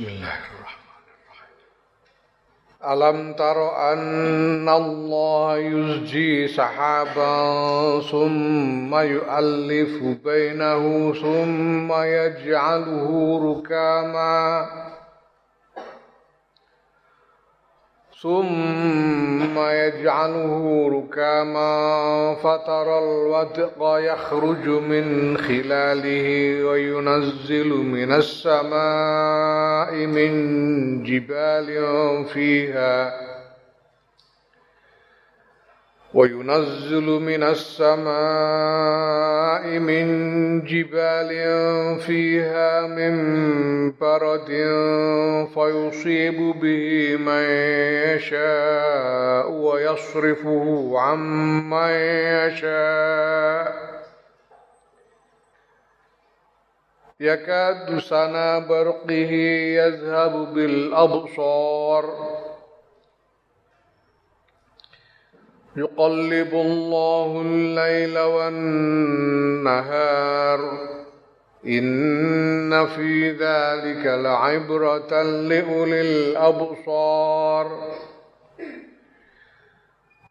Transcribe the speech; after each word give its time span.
بسم 0.00 0.08
الله 0.08 0.40
الرحمن 0.56 1.04
الرحيم. 1.20 1.60
ألم 2.92 3.32
تر 3.32 3.92
أن 3.92 4.68
الله 4.68 5.58
يزجي 5.58 6.48
سحابا 6.48 7.36
ثم 8.10 8.94
يؤلف 8.94 10.02
بينه 10.24 11.12
ثم 11.12 11.92
يجعله 11.92 13.08
ركاما؟ 13.52 14.66
فترى 22.34 22.98
الودق 22.98 23.78
يخرج 23.80 24.68
من 24.68 25.36
خلاله 25.38 26.28
وينزل 26.64 27.68
من 27.68 28.12
السماء 28.12 29.94
من 29.94 30.32
جبال 31.02 31.68
فيها 32.24 33.29
وينزل 36.14 37.06
من 37.06 37.42
السماء 37.42 38.10
من 39.78 40.06
جبال 40.64 41.30
فيها 42.00 42.86
من 42.86 43.92
برد 43.92 44.48
فيصيب 45.54 46.36
به 46.60 47.16
من 47.16 47.42
يشاء 48.14 49.50
ويصرفه 49.50 50.92
عن 50.98 51.18
من 51.70 51.90
يشاء. 52.48 53.90
يكاد 57.20 57.98
سنا 57.98 58.58
برقه 58.58 59.32
يذهب 59.78 60.54
بالأبصار. 60.54 62.39
يقلب 65.76 66.54
الله 66.54 67.42
الليل 67.46 68.18
والنهار. 68.18 68.90
إن 71.66 72.86
في 72.86 73.30
ذلك 73.30 74.06
لعبرة 74.06 75.22
لأولي 75.22 76.00
الأبصار. 76.00 77.90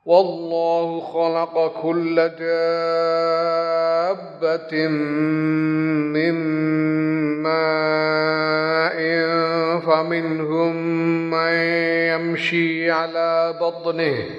والله 0.06 1.00
خلق 1.00 1.82
كل 1.82 2.16
دابة 2.16 3.38
من 6.18 6.34
ماء 7.44 9.00
فمنهم 9.80 10.76
من 11.32 11.54
يمشي 12.10 12.92
على 12.92 13.58
بطنه. 13.62 14.39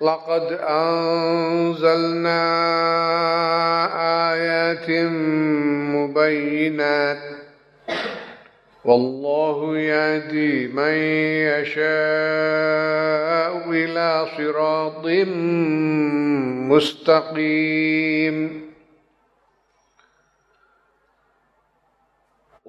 لقد 0.00 0.58
أنزلنا 0.60 2.40
آيات 4.32 4.90
مبينات. 5.94 7.18
والله 8.84 9.78
يهدي 9.78 10.66
من 10.68 10.94
يشاء 11.52 11.80
إلى 13.70 14.26
صراط 14.36 15.06
مستقيم. 16.72 18.69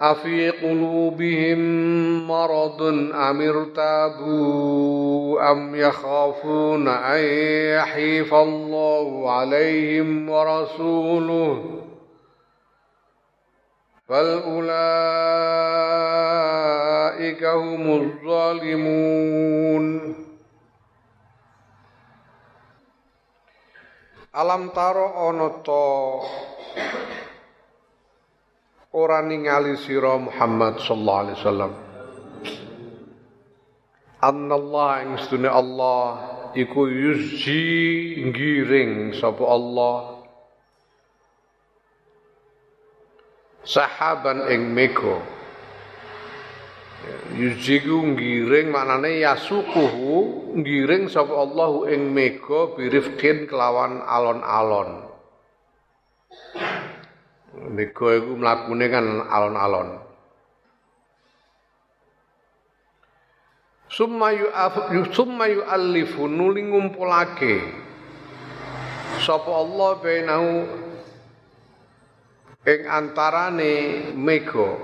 أفي 0.00 0.50
قلوبهم 0.50 1.58
مرض 2.28 2.82
أم 3.14 3.40
ارتابوا 3.40 4.70
أم 5.50 5.74
يخافون 5.74 6.88
أن 6.88 7.24
يحيف 7.76 8.34
الله 8.34 9.30
عليهم 9.32 10.30
ورسوله 10.30 11.64
بل 14.08 14.42
أولئك 14.42 14.74
هم 17.44 17.94
الظالمون 18.00 19.30
Alam 24.30 24.70
taro 24.70 25.10
ono 25.26 25.58
ora 28.90 29.22
ningali 29.22 29.78
sira 29.78 30.18
Muhammad 30.18 30.82
sallallahu 30.82 31.22
alaihi 31.22 31.38
wasallam. 31.38 31.72
Allah 34.20 34.90
ing 35.06 35.12
sedune 35.22 35.48
Allah 35.48 36.02
iku 36.58 36.90
yuzji 36.90 38.18
ngiring 38.20 39.14
sapa 39.16 39.44
Allah. 39.46 39.96
Sahaban 43.62 44.50
ing 44.50 44.74
mega. 44.74 45.22
Yuzji 47.32 47.80
ku 47.86 48.02
ngiring 48.12 48.74
maknane 48.74 49.22
yasukuhu 49.24 50.52
ngiring 50.58 51.06
sapa 51.08 51.32
Allah 51.32 51.94
ing 51.94 52.10
mega 52.12 52.74
birifkin 52.76 53.46
kelawan 53.46 54.02
alon-alon 54.04 55.08
Mega 57.50 58.08
iku 58.14 58.38
mlakune 58.38 58.86
kan 58.86 59.06
alon-alon. 59.26 59.98
Summa 63.90 64.30
yu'afu 64.30 65.10
summa 65.10 65.50
yu'allifu 65.50 66.30
nuli 66.30 66.62
ngumpulake. 66.62 67.58
Sapa 69.18 69.50
Allah 69.50 69.90
bainahu 69.98 70.50
ing 72.70 72.80
antarane 72.86 73.72
mega. 74.14 74.78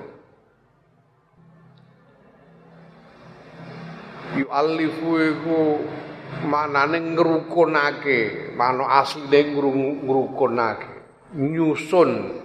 Yu'allifu 4.34 5.08
iku 5.22 5.58
manane 6.50 7.14
ngrukunake 7.14 8.52
mano 8.58 8.90
asline 8.90 9.54
ngrukunake 10.02 10.90
nyusun 11.32 12.42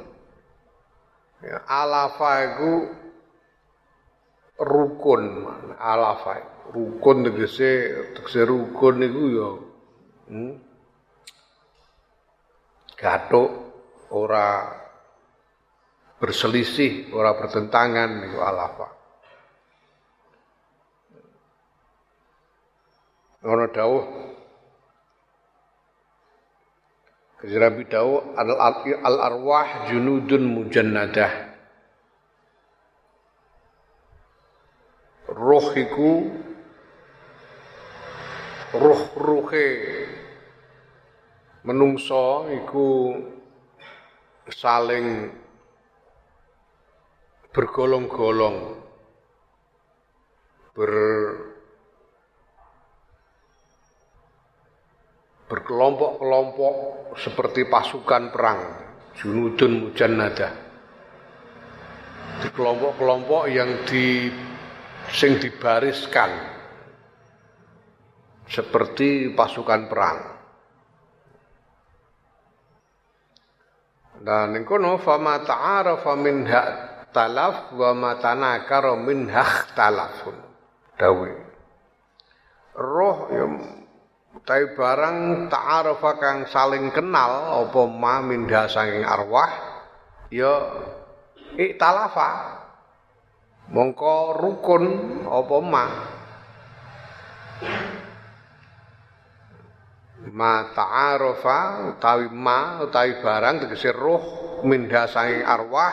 Ya, 1.41 1.57
alafa 1.65 2.31
itu 2.45 2.73
rukun 4.61 5.49
alafa 5.81 6.37
rukun 6.69 7.25
tegese 7.25 7.71
tegese 8.13 8.45
rukun 8.45 9.01
niku 9.01 9.23
ya 9.33 9.49
hmm, 10.29 10.53
gathuk 13.01 13.49
ora 14.13 14.77
berselisih, 16.21 17.09
ora 17.17 17.33
bertentangan 17.33 18.21
niku 18.21 18.37
alafa. 18.45 18.87
Ono 23.41 23.65
dawuh 23.73 24.30
Nabi 27.41 27.89
dawuh 27.89 28.37
al 28.37 29.17
arwah 29.17 29.89
junudun 29.89 30.45
mujannadah. 30.45 31.49
Roh 35.31 35.67
iku 35.73 36.29
roh-rohe 38.77 39.69
menungso 41.65 42.45
iku 42.61 43.17
saling 44.45 45.33
bergolong-golong 47.49 48.57
ber 50.77 50.91
berkelompok-kelompok 55.51 56.75
seperti 57.19 57.67
pasukan 57.67 58.31
perang 58.31 58.59
junudun 59.19 59.91
mujannada. 59.91 60.55
Kelompok-kelompok 62.55 63.51
yang 63.51 63.83
di 63.83 64.31
sing 65.11 65.35
dibariskan 65.43 66.31
seperti 68.47 69.35
pasukan 69.35 69.81
perang. 69.91 70.19
Dan 74.23 74.55
kono 74.63 74.95
fama 75.03 75.43
ta'arafa 75.43 76.13
minha 76.15 76.63
talaf 77.11 77.75
wa 77.75 77.91
matanakara 77.91 78.95
minha 78.95 79.43
talafun 79.75 80.35
dawi 80.95 81.35
roh 82.77 83.17
yang 83.33 83.80
Tapi 84.31 84.73
barang 84.79 85.47
ta'arafa 85.51 86.11
kang 86.15 86.39
saling 86.47 86.87
kenal 86.95 87.61
apa 87.67 87.81
ma 87.83 88.23
minda 88.23 88.63
saking 88.71 89.03
arwah 89.03 89.51
ya 90.31 90.71
iktalafa. 91.59 92.59
Mongko 93.71 94.35
rukun 94.39 94.83
apa 95.27 95.57
ma. 95.59 95.85
Ma 100.31 100.53
ta'arafa 100.71 101.59
utawi 101.91 102.31
ma 102.31 102.87
utawi 102.87 103.19
barang 103.19 103.67
tegese 103.67 103.91
roh 103.91 104.23
minda 104.63 105.11
saking 105.11 105.43
arwah 105.43 105.91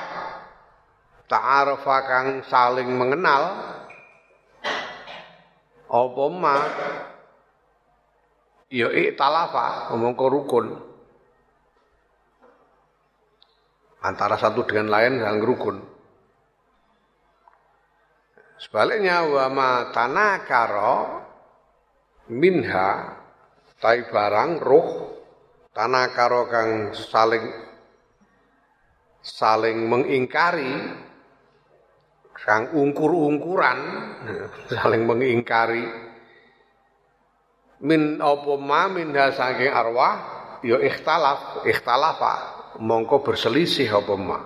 ta'arafa 1.26 1.96
kang 2.06 2.29
saling 2.46 2.87
mengenal 2.87 3.43
apa 5.88 6.25
ma 6.32 6.56
ya 8.69 8.88
ngomong 9.93 10.15
ke 10.17 10.26
rukun. 10.29 10.67
Antara 13.99 14.38
satu 14.38 14.62
dengan 14.62 14.94
lain 14.94 15.19
yang 15.19 15.43
rukun 15.43 15.99
sebaliknya 18.59 19.23
wa 19.23 19.47
ma 19.49 19.70
tanakara 19.94 21.23
minha 22.35 22.91
tai 23.79 24.03
barang 24.11 24.59
roh 24.59 24.88
tanakara 25.71 26.43
kang 26.50 26.71
saling 26.91 27.47
saling 29.23 29.87
mengingkari 29.87 30.75
sang 32.38 32.75
ungkur-ungkuran 32.75 33.79
saling 34.75 35.06
mengingkari 35.06 35.87
min 37.85 38.19
apa 38.19 38.53
ma 38.59 38.91
min 38.91 39.15
saking 39.15 39.71
arwah 39.71 40.15
ya 40.67 40.79
ikhtalaf 40.83 41.63
ikhtalafa 41.63 42.35
mongko 42.83 43.23
berselisih 43.23 43.91
apa 43.91 44.15
ma 44.19 44.41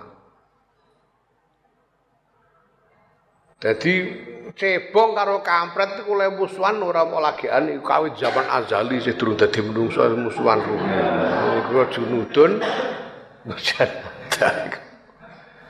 Jadi 3.63 3.95
cebong 4.59 5.15
karo 5.15 5.39
kampret 5.39 6.03
iku 6.03 6.19
le 6.19 6.35
musuhan 6.35 6.83
ora 6.83 7.07
mau 7.07 7.23
lagian 7.23 7.71
iku 7.71 7.79
kawit 7.87 8.19
zaman 8.19 8.43
azali 8.51 8.99
sing 8.99 9.15
durung 9.15 9.39
dadi 9.39 9.63
menungso 9.63 10.03
musuhan. 10.19 10.59
Iku 11.63 11.71
junudun 11.95 12.59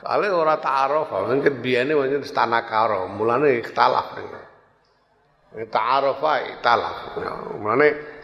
Soale 0.04 0.28
ora 0.28 0.58
ta'aruf, 0.60 1.08
mungkin 1.14 1.64
biyane 1.64 1.94
pancen 1.96 2.26
tanah 2.28 2.66
karo, 2.66 3.08
mulane 3.08 3.62
ikhtalaf. 3.62 4.18
Ta'arafa 5.62 6.62
talaf. 6.62 7.14
Mulane 7.62 8.14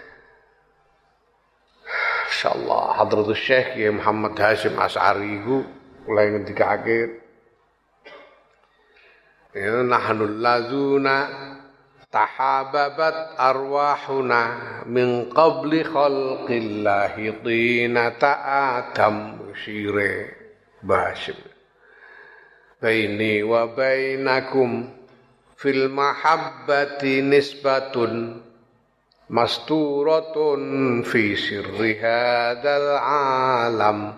insyaallah 2.30 2.96
hadratus 2.96 3.36
syekh 3.36 3.76
ya 3.76 3.90
Muhammad 3.92 4.32
Hashim 4.38 4.78
Asy'ari 4.78 5.42
iku 5.42 5.60
mulai 6.08 6.32
ngendikake 6.32 7.20
ya 9.52 9.82
nahnul 9.82 10.40
lazuna 10.40 11.16
tahababat 12.08 13.36
arwahuna 13.38 14.40
min 14.88 15.28
qabli 15.30 15.84
khalqillahi 15.84 17.44
tinata 17.44 18.32
adam 18.78 19.44
syire 19.60 20.32
Bashim 20.80 21.36
baini 22.80 23.44
wa 23.44 23.68
bainakum 23.68 24.88
fil 25.60 25.92
mahabbati 25.92 27.20
nisbatun 27.20 28.40
masturatun 29.28 31.04
fi 31.04 31.36
sirri 31.36 32.00
hadzal 32.00 32.96
alam. 33.68 34.16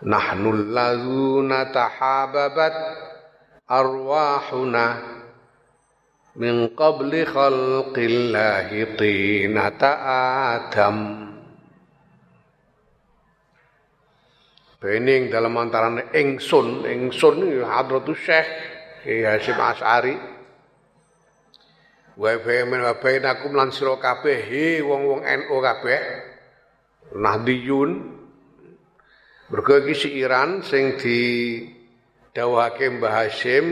Nahnu 0.00 0.48
allazuna 0.56 1.68
tahababat 1.68 2.72
arwahuna 3.68 4.84
min 6.40 6.72
qabli 6.72 7.28
khalqillahi 7.28 8.96
tinata 8.96 9.92
adam. 10.56 11.28
Bening 14.80 15.28
dalam 15.28 15.52
antara 15.60 15.92
ingsun, 16.16 16.88
ingsun 16.88 17.44
ini 17.44 17.60
hadratus 17.60 18.16
syekh 18.24 18.48
Ki 19.00 19.24
Hasyim 19.24 19.56
Asy'ari 19.56 20.14
wa 22.20 22.36
bayamin 22.36 22.84
wa 22.84 23.00
bainakum 23.00 23.56
lan 23.56 23.72
sira 23.72 23.96
kabeh 23.96 24.44
wong-wong 24.84 25.24
NU 25.24 25.56
kabeh 25.64 26.00
Nahdiyun 27.16 27.90
mergo 29.48 29.74
iki 29.80 29.96
siiran 29.96 30.60
sing 30.60 31.00
di 31.00 31.18
dawuhake 32.36 32.92
Mbah 32.92 33.24
Hasyim 33.24 33.66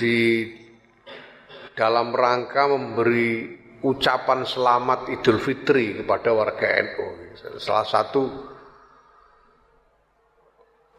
di 0.00 0.48
dalam 1.76 2.10
rangka 2.16 2.66
memberi 2.72 3.60
ucapan 3.84 4.48
selamat 4.48 5.12
Idul 5.12 5.38
Fitri 5.38 6.02
kepada 6.02 6.34
warga 6.34 6.66
NU. 6.82 7.06
Salah 7.62 7.86
satu 7.86 8.22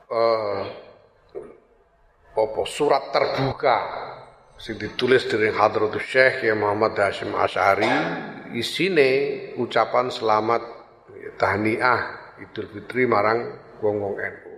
uh, 0.08 0.64
surat 2.64 3.12
terbuka 3.12 3.78
sing 4.60 4.76
ditulis 4.76 5.24
dari 5.32 5.56
Hadratus 5.56 6.04
Syekh 6.04 6.44
ya 6.44 6.52
Muhammad 6.52 6.92
Hashim 7.00 7.32
Asy'ari 7.32 7.88
isine 8.60 9.10
ucapan 9.56 10.12
selamat 10.12 10.62
ya, 11.16 11.32
tahniah 11.40 12.00
Idul 12.44 12.68
Fitri 12.68 13.08
marang 13.08 13.56
wong-wong 13.80 14.20
NU. 14.20 14.54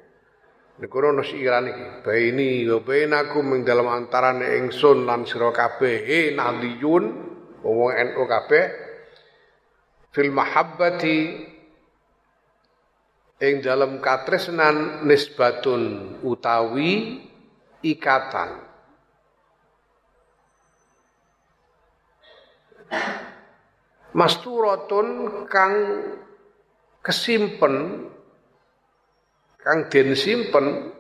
Niku 0.82 0.98
ono 0.98 1.22
siiran 1.22 1.70
iki, 1.70 1.86
baini 2.02 2.66
wa 2.66 2.82
bainakum 2.82 3.46
ing 3.54 3.62
dalam 3.62 3.86
antarane 3.94 4.58
ingsun 4.58 5.06
lan 5.06 5.30
sira 5.30 5.54
kabeh 5.54 5.96
he 6.02 6.20
nadiyun 6.34 7.06
wong 7.62 7.94
NU 7.94 8.22
kabeh 8.26 8.66
fil 10.10 10.34
mahabbati 10.34 11.18
ing 13.38 13.54
dalam 13.62 14.02
katresnan 14.02 15.06
nisbatun 15.06 16.18
utawi 16.26 17.22
ikatan. 17.86 18.71
Masturatun 24.12 25.08
kang 25.48 25.76
kesimpen 27.00 28.08
kang 29.62 29.88
den 29.88 30.14
simpen 30.20 30.92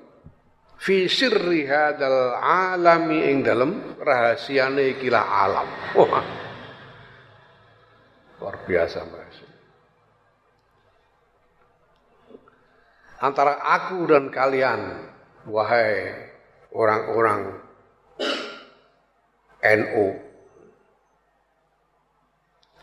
fi 0.81 1.05
sirri 1.05 1.67
hadal 1.67 2.39
alami 2.39 3.29
ing 3.29 3.45
dalem 3.45 3.99
rahasiane 4.01 4.97
ikilah 4.97 5.25
alam. 5.27 5.69
Wah. 5.93 6.25
Luar 8.41 8.57
biasa 8.65 9.05
Mas. 9.05 9.37
Antara 13.21 13.61
aku 13.61 14.09
dan 14.09 14.33
kalian, 14.33 14.97
wahai 15.45 16.09
orang-orang 16.73 17.53
NU, 19.61 20.05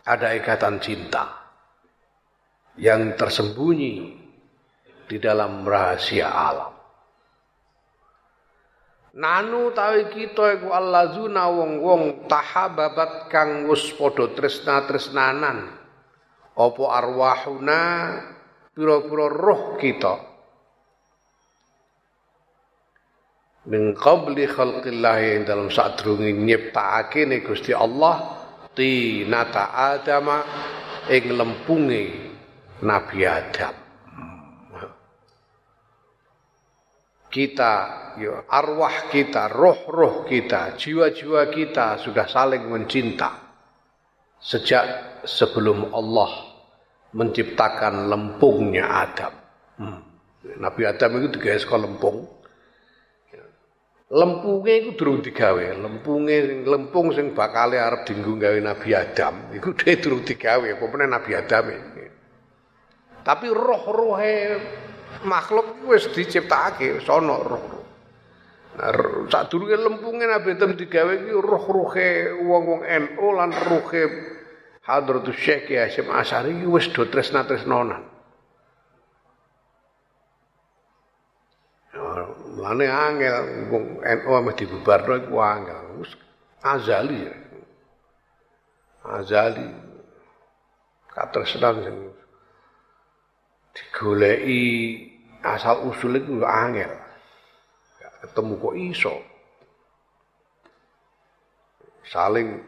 ada 0.08 0.32
ikatan 0.32 0.80
cinta 0.80 1.28
yang 2.80 3.12
tersembunyi 3.12 4.16
di 5.04 5.16
dalam 5.20 5.68
rahasia 5.68 6.32
alam. 6.32 6.72
Nanu 9.18 9.74
tawi 9.74 10.14
kita 10.14 10.62
iku 10.62 10.70
allazuna 10.70 11.50
wong-wong 11.50 12.30
tahababat 12.30 13.28
kang 13.28 13.66
wis 13.66 13.90
padha 13.98 14.30
tresna-tresnanan 14.30 15.74
apa 16.54 16.82
arwahuna 16.86 17.82
pira-pira 18.78 19.26
roh 19.26 19.74
kita 19.74 20.14
min 23.66 23.90
qabli 23.98 24.46
khalqillah 24.46 25.16
yang 25.18 25.42
dalam 25.50 25.68
sadurunge 25.68 26.30
nyiptakake 26.30 27.26
Gusti 27.42 27.74
Allah 27.74 28.37
tinata 28.78 29.74
adama 29.74 30.38
ing 31.10 31.34
lempunge 31.34 32.30
Nabi 32.86 33.26
Adam 33.26 33.88
kita, 37.28 37.72
ya, 38.16 38.48
arwah 38.48 39.12
kita, 39.12 39.52
roh-roh 39.52 40.24
kita, 40.24 40.74
jiwa-jiwa 40.80 41.52
kita 41.52 42.00
sudah 42.00 42.24
saling 42.24 42.64
mencinta 42.66 43.36
sejak 44.40 44.84
sebelum 45.28 45.92
Allah 45.92 46.48
menciptakan 47.12 48.08
lempungnya 48.08 48.84
Adam. 49.04 49.32
Hmm. 49.78 50.00
Nabi 50.58 50.82
Adam 50.88 51.20
itu 51.20 51.28
digawe 51.36 51.58
saka 51.60 51.76
lempung. 51.76 52.37
Lempungnya 54.08 54.80
itu 54.80 54.96
durung 54.96 55.20
digawe, 55.20 55.76
lempungnya 55.84 56.64
lempung 56.64 57.12
sing 57.12 57.36
bakal 57.36 57.76
arep 57.76 58.08
dinggo 58.08 58.40
gawe 58.40 58.56
Nabi 58.56 58.96
Adam, 58.96 59.52
itu 59.52 59.76
dia 59.76 60.00
durung 60.00 60.24
digawe, 60.24 60.64
apa 60.64 60.96
Nabi 61.04 61.30
Adam. 61.36 61.64
Tapi 63.20 63.46
roh-rohe 63.52 64.56
makhluk 65.28 65.84
wis 65.84 66.08
diciptakake 66.08 67.04
ana 67.04 67.36
roh. 67.36 67.84
Nah, 68.80 68.94
sadurunge 69.28 69.76
lempunge 69.76 70.24
Nabi 70.24 70.56
Adam 70.56 70.72
digawe 70.72 71.12
iki 71.12 71.32
roh-rohe 71.36 72.32
wong-wong 72.48 72.88
NU 72.88 73.26
lan 73.36 73.52
rohe 73.52 74.02
Hadratus 74.88 75.36
Syekh 75.36 75.68
Hasyim 75.68 76.08
Asy'ari 76.08 76.64
wis 76.64 76.88
do 76.96 77.04
tresna-tresnonan. 77.04 78.17
Mulane 82.68 82.84
angel 82.92 83.36
wong 83.72 84.04
NU 84.04 84.30
ame 84.36 84.52
dibubarno 84.52 85.16
iku 85.16 85.40
angel. 85.40 86.04
Wis 86.04 86.12
azali. 86.60 87.24
Azali. 89.08 89.68
Katresnan 91.08 91.76
sing 91.80 91.96
digoleki 93.72 94.64
asal 95.40 95.88
usul 95.88 96.20
itu 96.20 96.44
angel. 96.44 96.92
Gak 98.04 98.14
ketemu 98.28 98.52
kok 98.60 98.76
iso. 98.76 99.14
Saling 102.04 102.60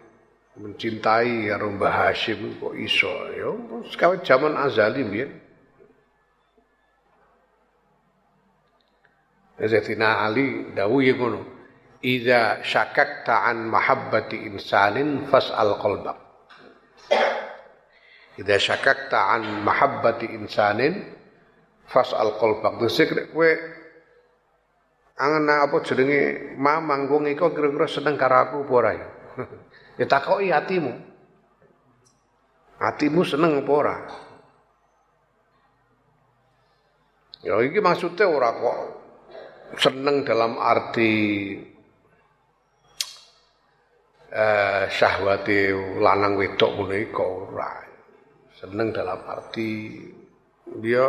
mencintai 0.56 1.52
karo 1.52 1.76
Mbah 1.76 2.08
Hashim 2.08 2.56
kok 2.56 2.72
iso. 2.72 3.12
Ya 3.36 3.52
sekawit 3.92 4.24
zaman 4.24 4.56
azali 4.56 5.04
mbiyen. 5.04 5.49
Zatina 9.68 10.24
Ali 10.24 10.72
dawu 10.72 11.04
ya 11.04 11.12
ngono. 11.16 11.40
Idza 12.00 12.64
syakakta 12.64 13.44
an 13.44 13.68
mahabbati 13.68 14.48
insanin 14.48 15.28
fas'al 15.28 15.76
qalbak. 15.76 16.16
Idza 18.40 18.56
syakakta 18.56 19.36
an 19.36 19.60
mahabbati 19.60 20.32
insanin 20.32 21.04
fas'al 21.84 22.40
qalbak. 22.40 22.80
Dhisik 22.80 23.12
kowe 23.36 23.50
angen 25.20 25.44
apa 25.52 25.76
jenenge 25.84 26.56
mamang 26.56 27.04
wong 27.12 27.28
iku 27.28 27.52
kira-kira 27.52 27.84
seneng 27.84 28.16
karo 28.16 28.36
aku 28.48 28.56
apa 28.64 28.72
ora 28.72 28.90
ya? 28.96 29.08
ya 30.00 30.06
takoki 30.08 30.48
atimu. 30.48 30.92
Atimu 32.80 33.20
seneng 33.28 33.60
apa 33.60 33.72
ora? 33.76 33.96
Ya 37.44 37.60
iki 37.60 37.76
maksudnya 37.84 38.24
ora 38.24 38.56
kok 38.56 38.99
seneng 39.78 40.26
dalam 40.26 40.58
arti 40.58 41.12
eh, 44.32 44.82
syahwati 44.90 45.70
lanang 46.00 46.34
wedok 46.40 46.70
ngono 46.74 46.94
iku 46.96 47.28
seneng 48.58 48.90
dalam 48.90 49.20
arti 49.28 50.00
dia 50.80 51.06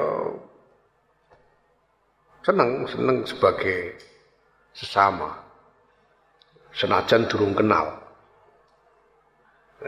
seneng 2.41 2.89
seneng 2.89 3.18
sebagai 3.25 4.12
sesama. 4.74 5.38
Senajan 6.72 7.27
durung 7.27 7.51
kenal. 7.51 8.00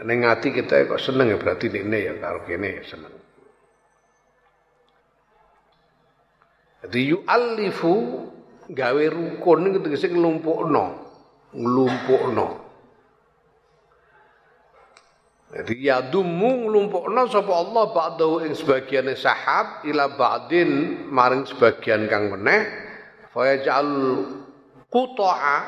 Neng 0.04 0.26
hati 0.26 0.52
kita 0.52 0.84
kok 0.90 1.00
seneng 1.00 1.32
ya 1.32 1.38
berarti 1.38 1.70
ini 1.70 1.98
ya 2.02 2.12
kalau 2.20 2.42
kene 2.44 2.82
ya 2.82 2.84
seneng. 2.84 3.14
Jadi 6.84 7.00
yu'allifu 7.08 7.94
gawe 8.70 9.04
rukun 9.12 9.68
itu 9.72 9.78
tegese 9.84 10.08
nglumpukno, 10.08 10.84
nglumpukno. 11.52 12.46
Jadi 15.54 15.86
ya 15.86 16.02
dumu 16.02 16.66
nglumpukna 16.66 17.30
sapa 17.30 17.52
Allah 17.54 17.94
ba'dahu 17.94 18.42
ing 18.42 18.58
sebagian 18.58 19.06
sahab 19.14 19.86
ila 19.86 20.10
ba'din 20.10 21.04
maring 21.06 21.46
sebagian 21.46 22.10
kang 22.10 22.26
meneh. 22.26 22.66
Fa 23.30 23.46
yaj'al 23.54 23.90
quta'a 24.90 25.58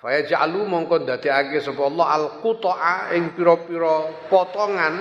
fa 0.00 0.08
yaj'alu 0.10 0.66
mongko 0.66 1.06
dadekake 1.06 1.62
sapa 1.62 1.86
Allah 1.86 2.06
al 2.10 2.26
quta'a 2.42 3.14
ing 3.14 3.30
pira-pira 3.36 4.26
potongan 4.26 4.94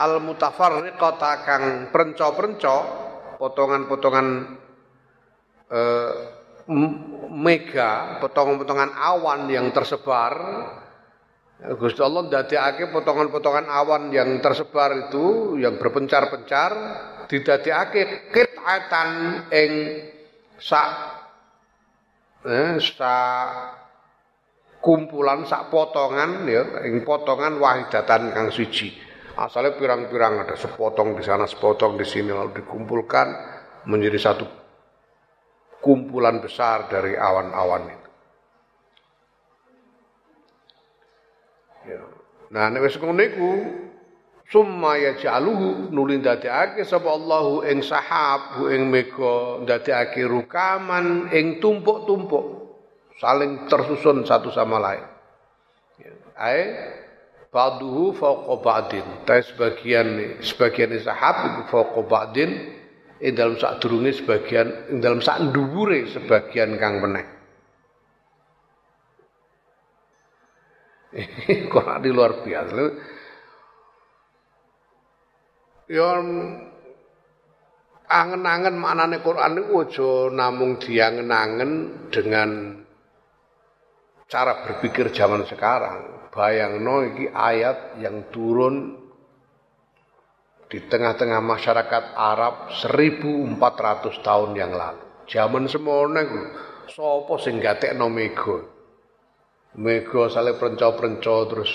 al 0.00 0.22
mutafarriqata 0.24 1.32
kang 1.44 1.92
prenca-prenca 1.92 2.76
potongan-potongan 3.36 4.61
eh, 5.72 6.12
mega 7.32 8.20
potongan-potongan 8.20 8.92
awan 8.92 9.50
yang 9.50 9.72
tersebar 9.72 10.34
Gusti 11.62 12.02
Allah 12.02 12.26
ndadekake 12.26 12.90
potongan-potongan 12.90 13.70
awan 13.70 14.10
yang 14.10 14.42
tersebar 14.42 15.06
itu 15.06 15.54
yang 15.62 15.78
berpencar-pencar 15.78 16.70
didadekake 17.30 18.34
qit'atan 18.34 19.10
ing 19.54 19.72
sak 20.58 20.90
eh, 22.42 22.82
sak 22.82 23.46
kumpulan 24.82 25.46
sak 25.46 25.70
potongan 25.70 26.42
ya 26.50 26.82
ing 26.82 27.06
potongan 27.06 27.62
wahidatan 27.62 28.34
kang 28.34 28.50
siji. 28.50 28.98
Asalnya 29.38 29.78
pirang-pirang 29.78 30.44
ada 30.44 30.58
sepotong 30.58 31.16
di 31.16 31.22
sana, 31.24 31.48
sepotong 31.48 31.96
di 31.96 32.04
sini 32.04 32.34
lalu 32.34 32.58
dikumpulkan 32.58 33.26
menjadi 33.86 34.18
satu 34.18 34.61
kumpulan 35.82 36.38
besar 36.38 36.86
dari 36.86 37.18
awan-awan 37.18 37.90
itu. 37.90 38.10
Nah 42.52 42.68
nek 42.68 42.84
wis 42.84 43.00
ngono 43.00 43.22
iku 43.24 43.50
summa 44.46 45.00
yaj'aluhu 45.00 45.88
nuli 45.88 46.20
ndadekake 46.20 46.84
sapa 46.84 47.08
Allahu 47.08 47.64
ing 47.64 47.80
sahab 47.80 48.68
ing 48.68 48.92
mega 48.92 49.64
ndadekake 49.64 50.22
rukaman 50.28 51.32
ing 51.32 51.58
tumpuk-tumpuk 51.64 52.76
saling 53.16 53.66
tersusun 53.72 54.28
satu 54.28 54.52
sama 54.52 54.76
lain. 54.78 55.04
Ya. 55.96 56.12
Ai 56.36 56.60
ba'duhu 57.48 58.12
fawqa 58.20 58.54
ba'din. 58.60 59.06
Ta 59.24 59.40
sebagian 59.40 60.38
sebagian 60.44 60.92
sahab 61.00 61.66
fawqa 61.72 62.00
ba'din 62.04 62.81
ing 63.22 63.38
dalam 63.38 63.54
sak 63.54 63.78
durunge 63.78 64.10
sebagian 64.18 64.90
ing 64.90 64.98
dalam 64.98 65.22
sak 65.22 65.54
dhuwure 65.54 66.10
sebagian 66.10 66.74
kang 66.82 66.98
meneh. 66.98 67.26
Di 72.02 72.10
luar 72.10 72.42
biasa. 72.42 72.82
Ya 75.92 76.08
angen-angen 78.12 78.76
maknane 78.76 79.20
Quran 79.24 79.60
itu 79.60 79.72
aja 79.76 80.10
namung 80.32 80.80
diangen-angen 80.80 81.72
dengan 82.12 82.80
cara 84.26 84.64
berpikir 84.64 85.12
zaman 85.12 85.44
sekarang. 85.48 86.28
Bayangno 86.32 87.12
iki 87.12 87.28
ayat 87.28 88.00
yang 88.00 88.32
turun 88.32 89.01
di 90.72 90.80
tengah-tengah 90.88 91.44
masyarakat 91.44 92.16
Arab 92.16 92.72
1400 92.72 93.60
tahun 94.24 94.56
yang 94.56 94.72
lalu. 94.72 95.04
Zaman 95.28 95.68
semono 95.68 96.16
iku 96.16 96.40
sapa 96.88 97.34
sing 97.36 97.60
gatekno 97.60 98.08
mega? 98.08 98.56
Mega 99.76 100.32
sale 100.32 100.56
prenco-prenco 100.56 101.36
terus 101.52 101.72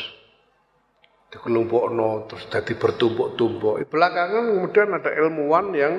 dikelompokno 1.29 2.25
terus 2.25 2.49
jadi 2.49 2.73
bertumpuk-tumpuk. 2.73 3.85
Belakangan 3.85 4.57
kemudian 4.57 4.89
ada 4.97 5.13
ilmuwan 5.13 5.77
yang 5.77 5.93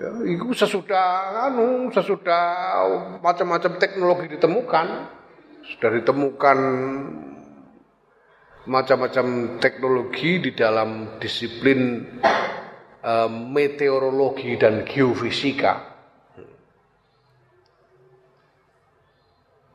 Ya, 0.00 0.08
itu 0.24 0.56
sesudah 0.56 1.36
anu, 1.52 1.92
sesudah 1.92 2.80
macam-macam 3.20 3.76
teknologi 3.76 4.24
ditemukan, 4.24 4.86
sudah 5.68 5.90
ditemukan 6.00 6.58
macam-macam 8.62 9.58
teknologi 9.58 10.38
di 10.38 10.50
dalam 10.54 11.18
disiplin 11.18 12.06
uh, 13.02 13.30
meteorologi 13.30 14.54
dan 14.54 14.86
geofisika. 14.86 15.90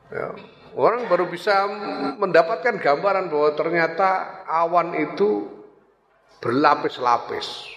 Ya, 0.07 0.31
orang 0.79 1.11
baru 1.11 1.27
bisa 1.27 1.67
mendapatkan 2.15 2.79
gambaran 2.79 3.27
bahwa 3.27 3.51
ternyata 3.59 4.39
awan 4.47 4.95
itu 4.95 5.51
berlapis-lapis. 6.39 7.75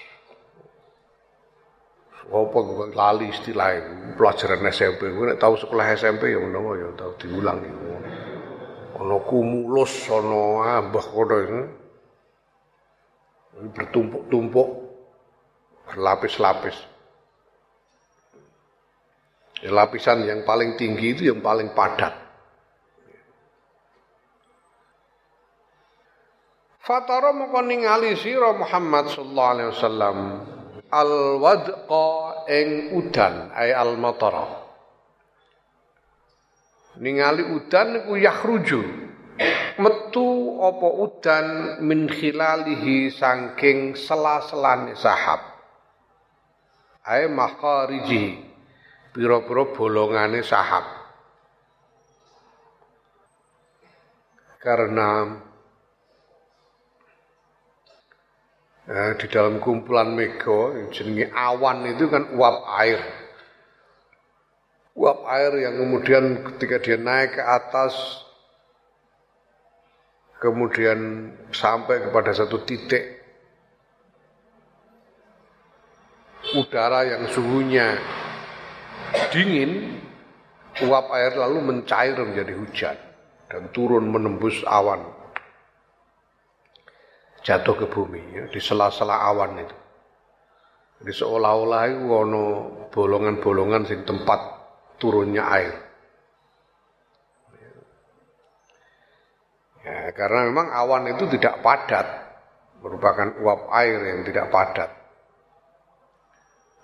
Apa 2.30 2.58
lali 2.94 3.34
istilah 3.34 3.82
pelajaran 4.14 4.62
SMP 4.70 5.10
gue 5.10 5.34
tahu 5.34 5.58
sekolah 5.58 5.82
SMP 5.98 6.30
ya 6.30 6.38
menawa 6.38 6.78
ya 6.78 6.94
tahu 6.94 7.18
diulang 7.18 7.58
iku 7.58 7.90
ana 9.00 9.16
kumulus 9.24 10.04
ana 10.12 10.76
ambah 10.84 11.06
kono 11.08 11.38
bertumpuk-tumpuk 13.60 14.68
berlapis-lapis. 15.90 16.76
Ya, 19.60 19.74
lapisan 19.76 20.24
yang 20.24 20.46
paling 20.48 20.80
tinggi 20.80 21.12
itu 21.12 21.22
yang 21.28 21.44
paling 21.44 21.76
padat. 21.76 22.16
Fatara 26.80 27.36
mongko 27.36 27.60
ningali 27.68 28.16
sira 28.16 28.56
Muhammad 28.56 29.12
sallallahu 29.12 29.52
alaihi 29.52 29.70
wasallam 29.70 30.16
al 30.90 31.12
wadqa 31.38 32.08
ing 32.50 32.68
udan 32.98 33.52
ay 33.54 33.70
al 33.70 33.94
matara 34.00 34.59
ningali 37.00 37.42
udan 37.42 38.04
iku 38.04 38.14
yakhruju. 38.20 38.80
Metu 39.80 40.60
apa 40.60 40.88
udan 41.00 41.46
min 41.80 42.04
khilalihi 42.04 43.08
saking 43.08 43.96
sela-selane 43.96 44.92
sahab. 44.92 45.40
Ay 47.00 47.32
makhariji 47.32 48.36
pira-pira 49.16 49.64
bolongane 49.72 50.44
sahab. 50.44 50.84
Karena 54.60 55.40
eh, 58.84 59.12
di 59.16 59.26
dalam 59.32 59.56
kumpulan 59.56 60.12
mega 60.12 60.92
jenenge 60.92 61.32
awan 61.32 61.88
itu 61.88 62.12
kan 62.12 62.28
uap 62.36 62.68
air 62.76 63.19
uap 65.00 65.24
air 65.32 65.64
yang 65.64 65.80
kemudian 65.80 66.24
ketika 66.52 66.76
dia 66.84 67.00
naik 67.00 67.40
ke 67.40 67.42
atas 67.42 67.96
kemudian 70.36 71.32
sampai 71.56 72.04
kepada 72.04 72.36
satu 72.36 72.60
titik 72.68 73.24
udara 76.52 77.08
yang 77.08 77.24
suhunya 77.32 77.96
dingin 79.32 80.04
uap 80.84 81.08
air 81.16 81.32
lalu 81.32 81.64
mencair 81.64 82.20
menjadi 82.20 82.52
hujan 82.60 82.96
dan 83.48 83.72
turun 83.72 84.04
menembus 84.04 84.60
awan 84.68 85.00
jatuh 87.40 87.72
ke 87.72 87.86
bumi 87.88 88.20
ya, 88.36 88.44
di 88.52 88.60
sela-sela 88.60 89.16
awan 89.16 89.64
itu. 89.64 89.76
Jadi 91.00 91.12
seolah-olah 91.16 91.82
itu 91.88 92.04
bolongan-bolongan 92.92 93.88
sing 93.88 94.04
tempat 94.04 94.59
turunnya 95.00 95.44
air. 95.48 95.74
Ya, 99.80 100.12
karena 100.12 100.52
memang 100.52 100.68
awan 100.68 101.08
itu 101.16 101.24
tidak 101.32 101.64
padat, 101.64 102.04
merupakan 102.84 103.32
uap 103.40 103.72
air 103.72 103.96
yang 104.12 104.20
tidak 104.28 104.52
padat. 104.52 104.90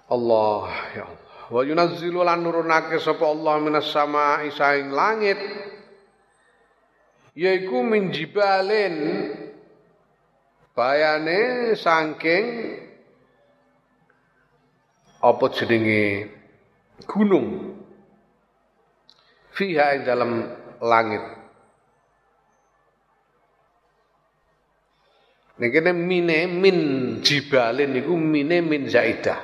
Allah 0.08 0.72
ya 0.96 1.04
Allah. 1.04 1.24
Wa 1.46 1.62
yunazzilu 1.62 2.26
lan 2.26 2.42
nurunake 2.42 2.98
sapa 2.98 3.22
Allah 3.22 3.62
minas 3.62 3.86
sama'i 3.94 4.50
saing 4.50 4.90
langit 4.90 5.38
yaiku 7.38 7.86
min 7.86 8.10
jibalin 8.10 8.96
Bayane 10.76 11.72
saking 11.72 12.76
apa 15.24 15.44
jenenge 15.48 16.28
gunung 17.08 17.75
fiha 19.56 19.96
ing 19.96 20.04
dalam 20.04 20.30
langit 20.84 21.36
Niki 25.56 25.80
mine 25.80 26.44
min 26.52 26.78
jibalin 27.24 27.96
niku 27.96 28.12
mine 28.12 28.60
min 28.60 28.92
zaidah. 28.92 29.40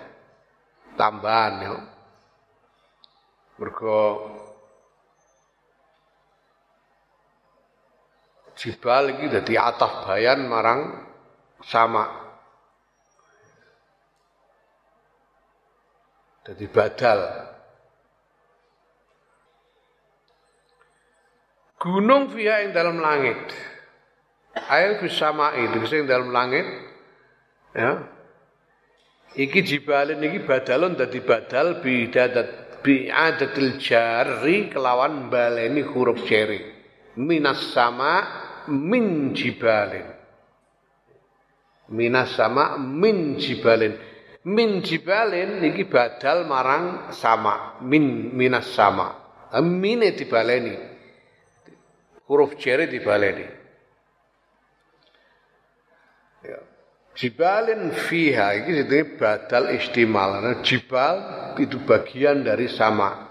Tambahan 0.93 1.55
ya. 1.65 1.73
Mergo 3.57 4.01
jibal 8.61 9.17
iki 9.17 9.33
dadi 9.33 9.57
ataf 9.57 10.05
bayan 10.05 10.45
marang 10.53 11.01
sama. 11.65 12.05
Jadi 16.45 16.67
badal. 16.69 17.21
Gunung 21.83 22.31
via 22.31 22.63
yang 22.63 22.71
dalam 22.71 23.03
langit. 23.03 23.43
Air 24.71 25.03
bersama 25.03 25.51
itu 25.59 25.83
yang 25.91 26.07
dalam 26.07 26.31
langit. 26.31 26.63
Ya. 27.75 28.07
Iki 29.35 29.67
jibalin 29.67 30.23
iki 30.23 30.47
badalun 30.47 30.95
dadi 30.95 31.19
badal 31.25 31.83
bidadat 31.83 32.79
bi'adatil 32.87 33.83
jari 33.83 34.71
kelawan 34.71 35.27
baleni 35.27 35.83
huruf 35.83 36.23
jari. 36.29 36.63
Minas 37.19 37.75
sama 37.75 38.23
min 38.71 39.35
jibalin 39.35 40.23
minas 41.93 42.33
sama 42.39 42.79
min 42.79 43.37
jibalin 43.37 43.95
min 44.49 44.81
jibalin 44.83 45.61
niki 45.61 45.85
badal 45.87 46.49
marang 46.49 47.13
sama 47.13 47.79
min 47.85 48.33
minas 48.35 48.71
sama 48.73 49.13
mine 49.61 50.17
dibaleni 50.17 50.92
huruf 52.27 52.59
jere 52.59 52.87
dibaleni. 52.87 53.47
Ya. 56.43 56.59
jibalin 57.15 57.95
fiha 57.95 58.59
iki 58.63 58.71
jenenge 58.83 59.19
badal 59.19 59.71
istimal. 59.79 60.43
Nah, 60.43 60.57
jibal 60.67 61.17
itu 61.59 61.79
bagian 61.87 62.43
dari 62.43 62.67
sama. 62.67 63.31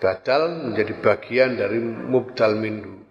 Badal 0.00 0.68
menjadi 0.68 0.94
bagian 1.00 1.56
dari 1.56 1.78
mubdal 1.80 2.58
mindu 2.58 3.06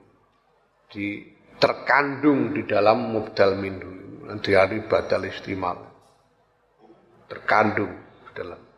di 0.91 1.25
terkandung 1.57 2.53
di 2.53 2.67
dalam 2.67 3.15
mubdal 3.15 3.57
mindu 3.57 3.89
nanti 4.27 4.53
hari 4.53 4.83
badal 4.86 5.25
istimal. 5.25 5.79
Terkandung 7.31 7.93
di 7.97 8.31
dalam. 8.36 8.72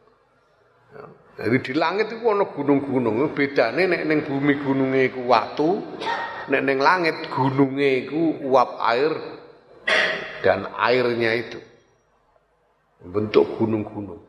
Jadi 1.36 1.58
di 1.60 1.74
langit 1.76 2.16
itu 2.16 2.24
ada 2.32 2.48
gunung-gunung. 2.48 3.36
Beda 3.36 3.76
nek 3.76 4.08
neng 4.08 4.24
bumi 4.24 4.56
gunungnya 4.64 5.12
itu 5.12 5.20
watu 5.28 5.84
nek 6.48 6.62
neng 6.64 6.80
langit 6.80 7.28
gunungnya 7.28 8.08
itu 8.08 8.40
uap 8.48 8.80
air 8.80 9.12
dan 10.40 10.72
airnya 10.80 11.36
itu. 11.36 11.60
Bentuk 13.04 13.60
gunung-gunung. 13.60 14.24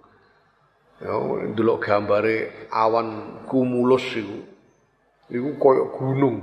Ya 0.99 1.14
dulu 1.55 1.79
gambare 1.79 2.66
awan 2.75 3.38
kumulus 3.47 4.03
itu 4.11 4.42
itu 5.31 5.55
koyok 5.62 5.88
gunung. 5.95 6.42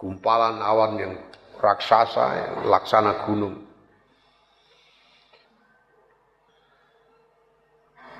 Gumpalan 0.00 0.60
awan 0.64 0.92
yang 1.00 1.12
raksasa, 1.60 2.60
laksana 2.64 3.24
gunung. 3.28 3.63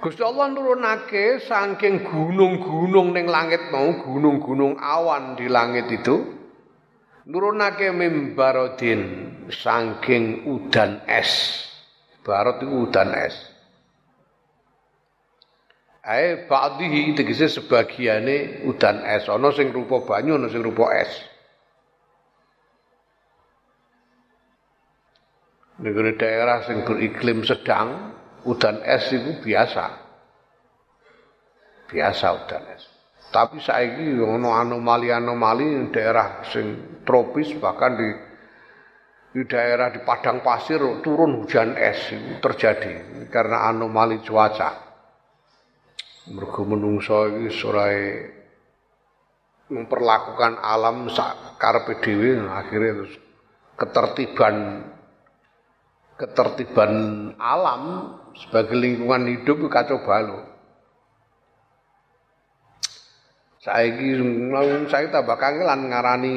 Gusti 0.04 0.20
Allah 0.20 0.52
nurunake 0.52 1.40
saking 1.48 2.04
gunung-gunung 2.04 3.16
ning 3.16 3.24
langit 3.24 3.72
mau, 3.72 3.88
gunung-gunung 4.04 4.76
awan 4.76 5.32
di 5.32 5.48
langit 5.48 5.88
itu 5.88 6.28
nurunake 7.24 7.88
mimbarodin 7.88 9.00
saking 9.48 10.44
udan 10.44 11.00
es. 11.08 11.64
Barot 12.20 12.60
itu 12.60 12.68
udan 12.68 13.16
es. 13.16 13.32
Ae 16.04 16.44
ba'dihi 16.52 17.16
tegese 17.16 17.48
sebagiane 17.48 18.68
udan 18.68 19.08
es, 19.08 19.24
ana 19.32 19.48
sing 19.56 19.72
rupa 19.72 20.04
banyu, 20.04 20.36
ana 20.36 20.52
sing 20.52 20.60
rupa 20.60 20.92
es. 21.00 21.08
Negeri 25.80 26.12
daerah 26.20 26.60
sing 26.68 26.84
beriklim 26.84 27.40
sedang, 27.40 28.13
udan 28.44 28.80
es 28.84 29.08
itu 29.12 29.40
biasa. 29.40 29.84
Biasa 31.88 32.26
udan 32.44 32.64
es. 32.72 32.84
Tapi 33.34 33.58
saiki 33.58 34.14
ono 34.20 34.54
anomali-anomali 34.54 35.90
daerah 35.90 36.46
sing 36.46 37.00
tropis 37.02 37.50
bahkan 37.58 37.98
di 37.98 38.08
di 39.34 39.42
daerah 39.50 39.90
di 39.90 39.98
padang 40.06 40.38
pasir 40.46 40.78
turun 41.02 41.42
hujan 41.42 41.74
es 41.74 42.14
itu 42.14 42.38
terjadi 42.38 43.26
karena 43.34 43.66
anomali 43.66 44.22
cuaca. 44.22 44.70
Mergo 46.30 46.62
menungso 46.64 47.26
iki 47.28 47.50
surai 47.52 48.00
memperlakukan 49.68 50.60
alam 50.60 51.10
karepe 51.58 52.00
dhewe 52.00 52.38
akhirnya 52.48 53.02
terus 53.02 53.14
ketertiban 53.74 54.86
ketertiban 56.14 56.92
alam 57.40 57.82
sebagai 58.34 58.74
lingkungan 58.74 59.30
hidup 59.30 59.62
kacau 59.70 60.02
balau. 60.02 60.42
Saiki 63.64 64.20
saya 64.92 65.08
tambah 65.08 65.40
kangelan 65.40 65.88
ngarani 65.88 66.34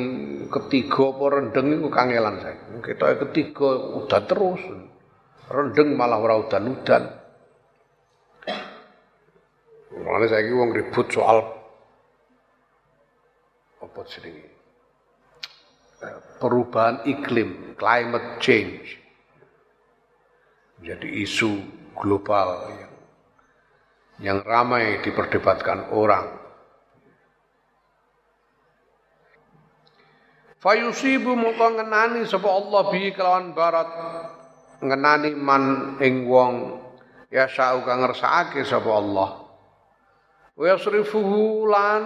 ketiga 0.47 1.12
apa 1.12 1.25
rendeng 1.27 1.75
iku 1.75 1.91
kangelan 1.91 2.39
saya. 2.39 2.55
Kita 2.79 3.19
ketiga 3.27 3.99
udah 3.99 4.21
terus. 4.23 4.62
Rendeng 5.51 5.99
malah 5.99 6.23
ora 6.23 6.39
udan-udan. 6.39 7.03
Mulane 9.91 10.27
saiki 10.31 10.55
wong 10.55 10.71
ribut 10.71 11.07
soal 11.12 11.43
apa 13.83 13.99
jenenge? 14.07 14.55
Perubahan 16.39 17.03
iklim, 17.12 17.75
climate 17.75 18.39
change. 18.39 19.03
Jadi 20.79 21.27
isu 21.27 21.60
global 21.97 22.69
yang 22.73 22.93
yang 24.17 24.38
ramai 24.41 25.01
diperdebatkan 25.05 25.93
orang. 25.93 26.25
Fayusibu 30.57 31.38
muka 31.38 31.69
ngenani 31.69 32.25
sapa 32.25 32.49
Allah 32.49 32.81
bi 32.89 33.13
kelawan 33.13 33.53
barat 33.53 33.89
ngenani 34.81 35.38
man 35.38 35.63
ing 36.01 36.25
wong 36.25 36.81
ya 37.29 37.45
sa'u 37.45 37.86
kang 37.86 38.01
ngersakake 38.01 38.65
sapa 38.65 38.89
Allah. 38.89 39.29
Wa 40.57 40.65
yasrifuhu 40.65 41.69
lan 41.69 42.03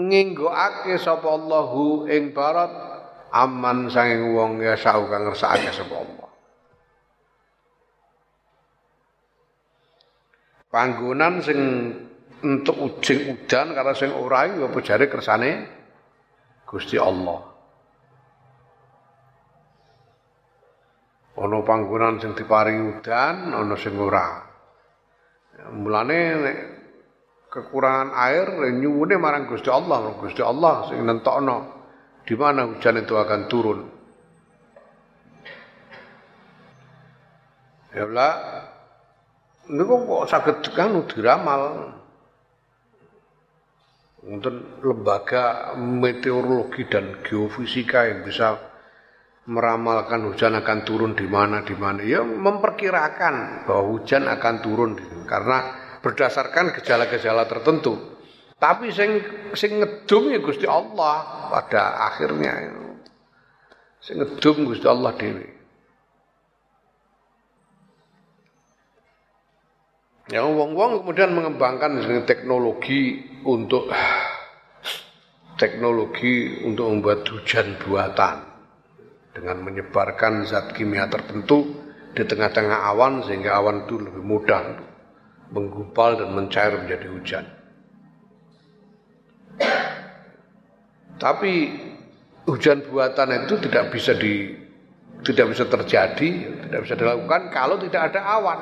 nginggoake 0.00 0.96
sapa 0.96 1.28
Allahu 1.28 2.08
ing 2.08 2.32
barat 2.32 2.72
aman 3.36 3.92
sanging 3.92 4.32
wong 4.32 4.64
ya 4.64 4.80
sa'u 4.80 5.12
kang 5.12 5.28
ngersakake 5.28 5.68
sapa 5.76 5.92
Allah. 5.92 6.29
Panggonan 10.70 11.42
sing 11.42 11.58
untuk 12.40 12.76
ujing 12.80 13.36
udan 13.36 13.76
karena 13.76 13.92
sing 13.92 14.14
ora 14.14 14.48
iku 14.48 14.70
apa 14.70 14.78
jare 14.80 15.10
kersane 15.10 15.50
Gusti 16.64 16.96
Allah. 16.96 17.50
Ana 21.40 21.58
panggonan 21.64 22.20
sing 22.22 22.32
diparingi 22.36 23.00
udan, 23.00 23.50
ana 23.52 23.74
sing 23.76 23.98
ora. 23.98 24.46
Mulane 25.74 26.18
kekurangan 27.50 28.14
air 28.14 28.48
nyuwune 28.78 29.18
marang 29.18 29.50
Gusti 29.50 29.68
Allah, 29.68 30.14
Gusti 30.16 30.40
Allah 30.40 30.88
sing 30.88 31.02
nentokno 31.02 31.58
di 32.24 32.34
mana 32.38 32.68
hujan 32.70 33.02
itu 33.02 33.14
akan 33.18 33.40
turun. 33.50 33.80
Ya 37.90 38.06
niku 39.70 39.94
kok 40.04 40.26
saged 40.26 40.58
kan 40.74 41.06
diramal. 41.06 41.62
Untuk 44.20 44.84
lembaga 44.84 45.72
meteorologi 45.80 46.84
dan 46.84 47.24
geofisika 47.24 48.04
yang 48.04 48.20
bisa 48.20 48.52
meramalkan 49.48 50.28
hujan 50.28 50.60
akan 50.60 50.84
turun 50.84 51.16
di 51.16 51.24
mana 51.24 51.64
di 51.64 51.72
mana 51.72 52.04
ya 52.04 52.20
memperkirakan 52.20 53.64
bahwa 53.64 53.96
hujan 53.96 54.28
akan 54.28 54.54
turun 54.60 54.92
karena 55.24 55.58
berdasarkan 56.04 56.76
gejala-gejala 56.76 57.48
tertentu. 57.48 57.96
Tapi 58.60 58.92
sing 58.92 59.24
sing 59.56 59.80
ngedum 59.80 60.36
ya 60.36 60.40
Gusti 60.44 60.68
Allah 60.68 61.48
pada 61.48 62.12
akhirnya. 62.12 62.76
Sing 64.04 64.20
ngedum 64.20 64.68
Gusti 64.68 64.84
Allah 64.84 65.16
dewi. 65.16 65.59
Ya 70.30 70.46
wong-wong 70.46 71.02
kemudian 71.02 71.34
mengembangkan 71.34 71.98
teknologi 72.22 73.18
untuk 73.42 73.90
teknologi 75.58 76.62
untuk 76.62 76.86
membuat 76.86 77.26
hujan 77.26 77.74
buatan 77.82 78.46
dengan 79.34 79.58
menyebarkan 79.66 80.46
zat 80.46 80.70
kimia 80.78 81.10
tertentu 81.10 81.74
di 82.14 82.22
tengah-tengah 82.22 82.78
awan 82.94 83.26
sehingga 83.26 83.58
awan 83.58 83.90
itu 83.90 83.98
lebih 83.98 84.22
mudah 84.22 84.78
menggumpal 85.50 86.22
dan 86.22 86.30
mencair 86.30 86.78
menjadi 86.78 87.06
hujan. 87.10 87.44
Tapi 91.18 91.52
hujan 92.46 92.86
buatan 92.86 93.50
itu 93.50 93.58
tidak 93.66 93.90
bisa 93.90 94.14
di 94.14 94.54
tidak 95.26 95.58
bisa 95.58 95.66
terjadi, 95.66 96.30
tidak 96.70 96.80
bisa 96.86 96.94
dilakukan 96.94 97.50
kalau 97.50 97.82
tidak 97.82 98.14
ada 98.14 98.20
awan. 98.38 98.60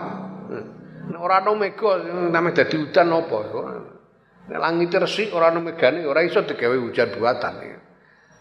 Nek 1.08 1.20
ora 1.20 1.40
ana 1.40 1.52
mega 1.56 2.04
namanya 2.04 2.64
dadi 2.64 2.76
udan 2.76 3.08
apa? 3.16 3.38
Nek 4.48 4.58
langit 4.60 4.92
resik 4.92 5.32
ora 5.32 5.48
ana 5.48 5.60
megane 5.64 6.04
ora 6.04 6.20
iso 6.20 6.44
digawe 6.44 6.76
hujan 6.76 7.08
buatan. 7.16 7.54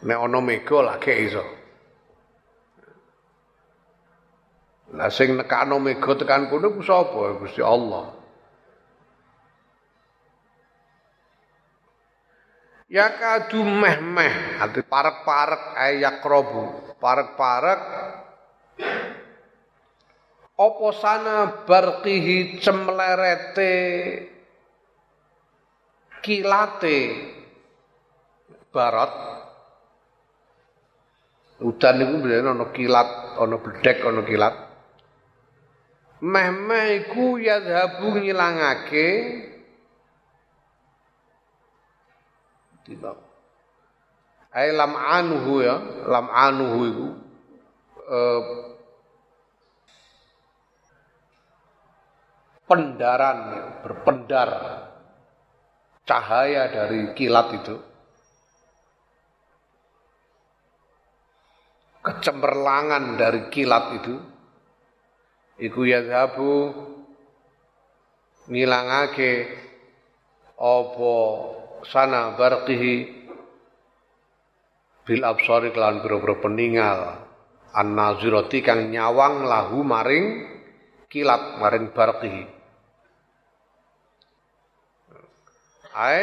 Nek 0.03 0.17
ana 0.19 0.39
mega 0.43 0.77
lagi 0.83 1.13
iso. 1.23 1.43
Lah 4.95 5.11
sing 5.11 5.35
nekakno 5.35 5.79
mega 5.79 6.11
tekan 6.15 6.47
kono 6.51 6.71
ku 6.75 6.83
sapa? 6.83 7.39
Gusti 7.39 7.63
Allah. 7.63 8.15
Ya 12.87 13.11
kadu 13.19 13.67
meh-meh, 13.67 14.63
arti 14.63 14.79
parek-parek 14.79 15.75
ayak 15.75 16.23
robu, 16.23 16.95
parek-parek 17.03 17.81
apa 20.57 20.87
sana 20.97 21.35
barqihi 21.69 22.57
cemlerete 22.57 23.73
kilate? 26.25 26.99
Barat. 28.73 29.13
Udan 31.61 31.93
niku 31.97 32.21
biasane 32.21 32.49
ana 32.53 32.65
kilat 32.73 33.09
ana 33.41 33.55
bledek 33.57 33.97
ana 34.05 34.21
kilat. 34.25 34.55
Meh-meh 36.21 37.05
iku 37.05 37.37
yadhabu 37.37 38.17
ngilangake. 38.17 39.09
Tidak. 42.85 43.17
Ai 44.53 44.73
lam 44.73 44.93
anhu 44.97 45.61
ya 45.61 45.75
lam 46.09 46.25
anhu 46.33 46.77
iku 46.89 47.07
eh, 48.09 48.41
pendaran, 52.67 53.39
berpendar 53.81 54.49
cahaya 56.07 56.71
dari 56.71 57.15
kilat 57.15 57.47
itu. 57.63 57.75
Kecemerlangan 62.03 63.19
dari 63.19 63.41
kilat 63.51 63.85
itu. 64.03 64.15
Iku 65.57 65.89
yadhabu 65.89 66.71
ngilangake 68.47 69.31
apa 70.55 71.15
sana 71.89 72.37
barqihi 72.39 72.95
bil 75.03 75.23
absari 75.25 75.73
kelan 75.73 75.99
biro-biro 76.05 76.39
peninggal 76.39 77.25
an 77.73 77.87
kang 78.63 78.89
nyawang 78.93 79.45
lahu 79.49 79.81
maring 79.81 80.45
kilat 81.09 81.57
maring 81.59 81.91
barqihi 81.91 82.56
ai 85.97 86.21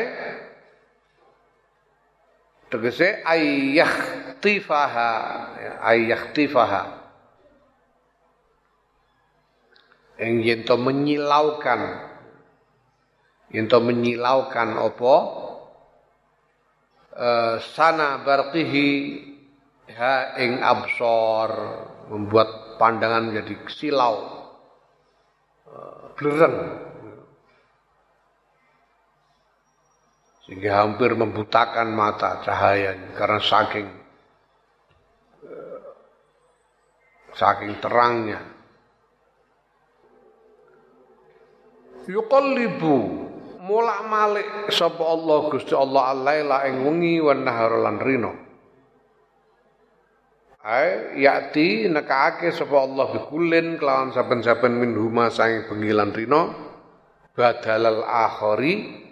tegese 2.70 3.26
tifaha 4.38 5.10
tifaha 6.30 7.04
ing 10.18 10.42
yen 10.42 10.62
to 10.62 10.78
menyilaukan. 10.78 11.80
Yen 13.54 13.66
to 13.70 13.78
menyilaukan 13.82 14.78
apa? 14.78 15.16
Uh, 17.14 17.56
sana 17.74 18.22
barqihi 18.26 18.88
ha 19.94 20.38
ing 20.38 20.62
absor. 20.62 21.50
Membuat 22.10 22.78
pandangan 22.78 23.32
menjadi 23.32 23.54
silau. 23.70 24.44
Uh, 25.64 26.12
blereng 26.14 26.56
sehingga 30.44 30.85
hampir 30.85 31.16
membutakan 31.16 31.88
mata 31.96 32.44
cahayanya 32.44 33.16
karena 33.16 33.40
saking 33.40 33.88
uh, 35.48 35.80
saking 37.33 37.72
terangnya. 37.80 38.40
Yuqallibu 42.04 43.24
mulak 43.64 44.04
malik 44.04 44.48
sapa 44.68 45.00
Allah 45.00 45.48
Gusti 45.48 45.72
Allah 45.72 46.12
alaila 46.12 46.68
ing 46.68 46.85
wengi 46.85 47.16
wan 47.24 47.48
nahar 47.48 47.80
lan 47.80 47.96
rino 47.96 48.33
Ai 50.64 51.20
yakti 51.20 51.88
nekake 51.88 52.52
sapa 52.52 52.76
Allah 52.85 53.09
bikulin 53.12 53.80
kelawan 53.80 54.12
saben-saben 54.12 54.76
min 54.76 54.96
huma 54.96 55.33
sang 55.33 55.64
bengi 55.68 55.92
lan 55.92 56.12
rino 56.12 56.42
badalal 57.33 58.04
akhari 58.04 59.03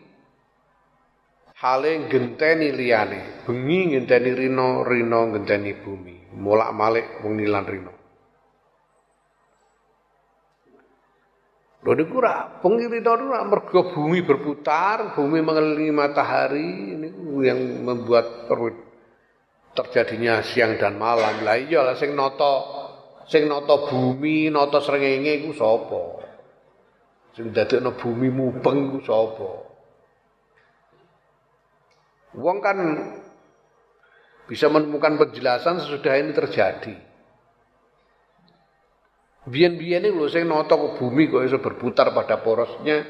hale 1.62 2.10
genteni 2.10 2.74
liyane 2.74 3.46
bengi 3.46 3.94
ngenteni 3.94 4.34
rino 4.34 4.82
rino 4.82 5.30
ngenteni 5.30 5.78
bumi 5.78 6.34
mulak 6.34 6.74
malik 6.74 7.06
wengi 7.22 7.46
lan 7.46 7.64
rino 7.70 7.94
Lho 11.82 11.98
niku 11.98 12.22
ra 12.22 12.62
pengirita 12.62 13.18
niku 13.18 13.34
mergo 13.42 13.80
bumi 13.90 14.22
berputar, 14.22 15.18
bumi 15.18 15.42
mengelilingi 15.42 15.90
matahari 15.90 16.94
ini 16.94 17.10
yang 17.42 17.58
membuat 17.82 18.46
terjadinya 19.74 20.46
siang 20.46 20.78
dan 20.78 20.94
malam. 20.94 21.42
Lah 21.42 21.58
iya 21.58 21.82
lah 21.82 21.98
sing 21.98 22.14
nata 22.14 22.54
sing 23.26 23.50
nata 23.50 23.90
bumi, 23.90 24.46
nata 24.46 24.78
srengenge 24.78 25.42
iku 25.42 25.50
sapa? 25.58 26.02
Sing 27.34 27.50
dadekno 27.50 27.98
bumi 27.98 28.30
mubeng 28.30 28.94
iku 28.94 28.98
sapa? 29.02 29.71
Wong 32.32 32.64
kan 32.64 32.76
bisa 34.48 34.68
menemukan 34.72 35.20
penjelasan 35.20 35.80
sesudah 35.84 36.16
ini 36.16 36.32
terjadi. 36.32 36.94
Biyen-biyen 39.42 40.06
lho 40.06 40.30
sing 40.30 40.46
nata 40.46 40.78
ke 40.78 40.88
bumi 41.02 41.26
kok 41.26 41.42
iso 41.42 41.58
berputar 41.58 42.14
pada 42.14 42.38
porosnya 42.38 43.02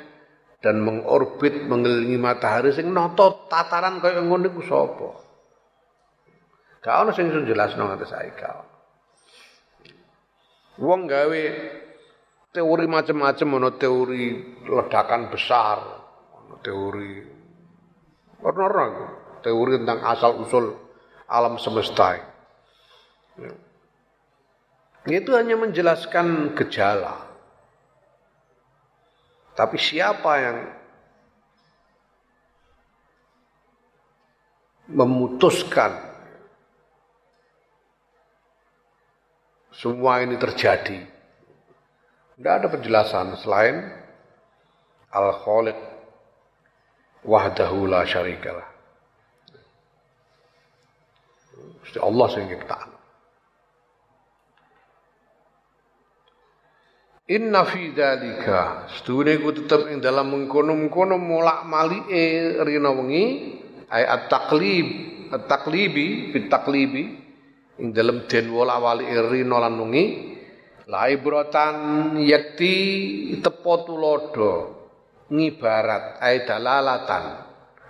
dan 0.65 0.81
mengorbit 0.81 1.69
mengelilingi 1.69 2.17
matahari 2.17 2.73
sing 2.73 2.89
nata 2.89 3.51
tataran 3.53 4.01
kaya 4.01 4.25
ngono 4.25 4.49
iku 4.49 4.63
sapa? 4.65 5.11
Gak 6.83 6.97
ono 7.05 7.11
sing 7.13 7.31
iso 7.31 7.45
jelasno 7.45 7.85
nganti 7.85 8.07
saiki. 8.09 8.49
Wong 10.81 11.05
gawe 11.05 11.43
teori 12.49 12.85
macam-macam 12.89 13.49
ono 13.61 13.71
teori 13.77 14.25
ledakan 14.65 15.23
besar, 15.29 15.79
ono 16.33 16.57
teori 16.65 17.32
orang 18.43 18.93
teori 19.43 19.79
tentang 19.83 20.03
asal 20.03 20.39
usul 20.43 20.75
alam 21.31 21.59
semesta. 21.59 22.19
Itu 25.07 25.35
hanya 25.35 25.59
menjelaskan 25.59 26.55
gejala. 26.55 27.27
Tapi 29.53 29.77
siapa 29.77 30.33
yang 30.39 30.59
memutuskan 34.89 35.93
semua 39.75 40.25
ini 40.25 40.39
terjadi? 40.39 41.05
Tidak 42.39 42.55
ada 42.59 42.67
penjelasan 42.73 43.37
selain 43.39 43.93
Al-Khaliq 45.13 45.92
wahdahu 47.23 47.87
la 47.87 48.03
syarikalah. 48.07 48.69
Allah 51.93 52.27
sing 52.33 52.49
nyiptakno. 52.49 52.97
Inna 57.33 57.63
fi 57.65 57.95
dzalika 57.95 58.91
sedune 58.99 59.39
ku 59.39 59.55
tetep 59.55 59.89
ing 59.95 60.03
dalam 60.03 60.35
mengkono-mengkono 60.35 61.17
mulak 61.17 61.65
malike 61.65 62.59
rina 62.67 62.91
wengi 62.91 63.25
ay 63.89 64.05
at-taqlib 64.05 64.87
at-taqlibi 65.31 66.35
fit 66.35 66.51
taqlibi 66.51 67.05
ing 67.79 67.89
dalam 67.95 68.27
den 68.27 68.51
wala 68.51 68.77
wali 68.83 69.07
rina 69.07 69.57
lan 69.63 69.81
wengi 69.81 70.05
la 70.91 71.09
ibratan 71.09 72.19
yakti 72.21 72.77
tepo 73.39 73.87
tulodo 73.87 74.82
ngibarat 75.33 76.21
ay 76.21 76.45
dalalatan. 76.45 77.25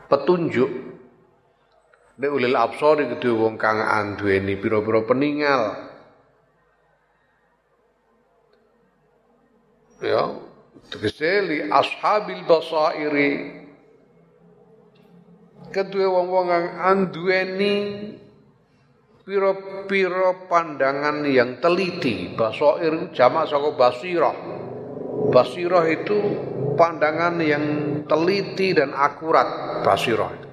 Petunjuk. 0.07 0.71
Nek 2.23 2.31
ulil 2.31 2.55
absar 2.55 3.03
iki 3.03 3.27
wong 3.27 3.59
kang 3.59 3.83
anduweni 3.83 4.55
pira-pira 4.55 5.03
peninggal 5.03 5.91
ya 10.03 10.35
tegese 10.91 11.33
li 11.47 11.59
ashabil 11.71 12.43
basairi. 12.45 13.33
Kedua 15.73 16.07
wong-wong 16.21 16.47
kang 16.53 16.67
anduweni 16.85 17.75
piro-piro 19.25 20.51
pandangan 20.51 21.25
yang 21.25 21.63
teliti. 21.65 22.35
Basair 22.37 23.15
jamak 23.17 23.49
saka 23.49 23.73
basirah. 23.73 24.37
Basirah 25.33 25.87
itu 25.89 26.21
pandangan 26.75 27.41
yang 27.43 27.65
teliti 28.07 28.77
dan 28.77 28.93
akurat 28.97 29.81
basirah 29.85 30.53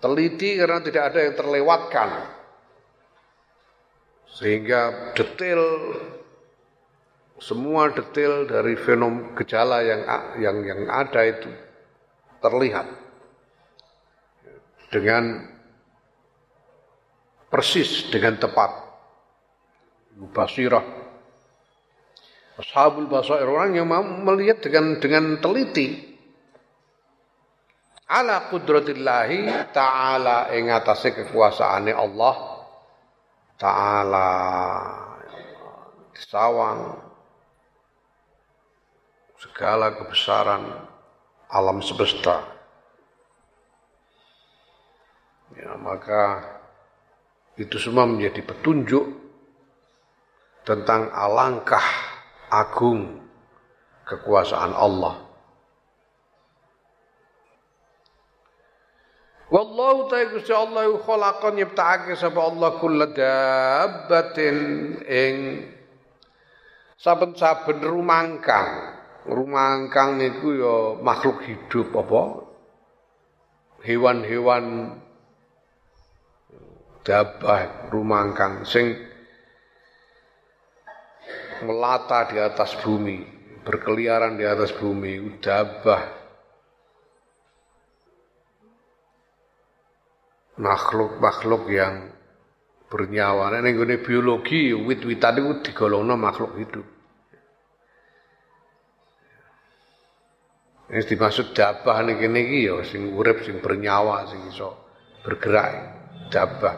teliti 0.00 0.56
karena 0.56 0.80
tidak 0.80 1.04
ada 1.12 1.20
yang 1.28 1.34
terlewatkan. 1.36 2.08
Sehingga 4.40 5.12
detail 5.12 5.60
semua 7.40 7.92
detail 7.92 8.48
dari 8.48 8.74
fenom 8.76 9.36
gejala 9.36 9.84
yang 9.84 10.02
yang 10.40 10.56
yang 10.64 10.80
ada 10.88 11.20
itu 11.28 11.52
terlihat. 12.40 12.88
Dengan 14.90 15.46
persis 17.52 18.10
dengan 18.10 18.40
tepat. 18.40 18.90
Basirah 20.34 20.99
ashabul 22.60 23.08
basair 23.08 23.48
orang 23.48 23.74
yang 23.74 23.88
melihat 24.22 24.60
dengan 24.60 25.00
dengan 25.00 25.40
teliti 25.40 26.10
ala 28.12 28.52
qudratillahi 28.52 29.72
ta'ala 29.72 30.52
ing 30.52 30.68
atase 30.68 31.16
kekuasaane 31.16 31.94
Allah 31.96 32.60
Ta'ala 33.60 34.28
disawang 36.16 36.96
segala 39.36 39.92
kebesaran 40.00 40.64
alam 41.52 41.84
semesta. 41.84 42.40
Ya, 45.52 45.76
maka 45.76 46.40
itu 47.60 47.76
semua 47.76 48.08
menjadi 48.08 48.40
petunjuk 48.40 49.12
tentang 50.64 51.12
alangkah 51.12 51.84
agung 52.50 53.22
kekuasaan 54.04 54.74
Allah. 54.74 55.30
Wallahu 59.50 60.06
ta'ala 60.06 60.30
Gusti 60.30 60.54
Allah 60.54 60.94
khalaqan 60.94 61.58
nyiptakake 61.58 62.14
sapa 62.14 62.38
Allah 62.38 62.70
kulla 62.78 63.10
dabbatin 63.10 64.56
ing 65.02 65.34
saben-saben 66.94 67.82
rumangkang. 67.82 68.98
Rumangkang 69.26 70.22
niku 70.22 70.54
ya 70.54 70.76
makhluk 71.02 71.42
hidup 71.42 71.92
apa? 71.98 72.46
Hewan-hewan 73.82 74.96
dabah 77.02 77.90
rumangkang 77.90 78.62
sing 78.62 79.09
melata 81.64 82.28
di 82.28 82.36
atas 82.40 82.76
bumi, 82.80 83.22
berkeliaran 83.64 84.36
di 84.36 84.44
atas 84.44 84.72
bumi, 84.76 85.40
dabah. 85.40 86.18
Makhluk-makhluk 90.60 91.64
yang 91.72 92.12
bernyawa. 92.90 93.54
Nek 93.54 93.60
ning 93.64 94.02
biologi 94.04 94.74
wit-witan 94.74 95.40
iku 95.40 95.52
digolongno 95.64 96.14
makhluk 96.18 96.52
hidup. 96.60 96.86
Ini 100.90 101.06
dimaksud 101.06 101.54
dabah 101.54 102.02
kene 102.02 102.40
iki 102.42 102.66
ya 102.66 102.82
sing 102.82 103.14
urip 103.14 103.46
sing 103.46 103.62
bernyawa 103.62 104.26
sing 104.26 104.42
iso 104.50 104.74
bergerak 105.22 105.70
dabah. 106.34 106.76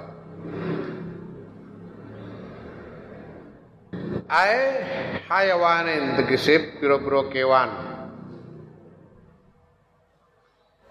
Ae 4.32 4.60
hayawanin 5.28 6.16
tegese 6.16 6.80
pira-pira 6.80 7.28
kewan. 7.28 7.70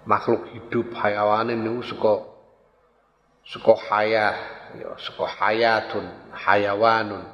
Makhluk 0.05 0.45
hidup 0.53 0.93
hayawanin 0.93 1.61
niku 1.65 1.81
suka 1.81 2.13
suka 3.41 3.73
haya 3.89 4.37
ya 4.77 4.93
hayatun 5.41 6.05
hayawanun 6.37 7.25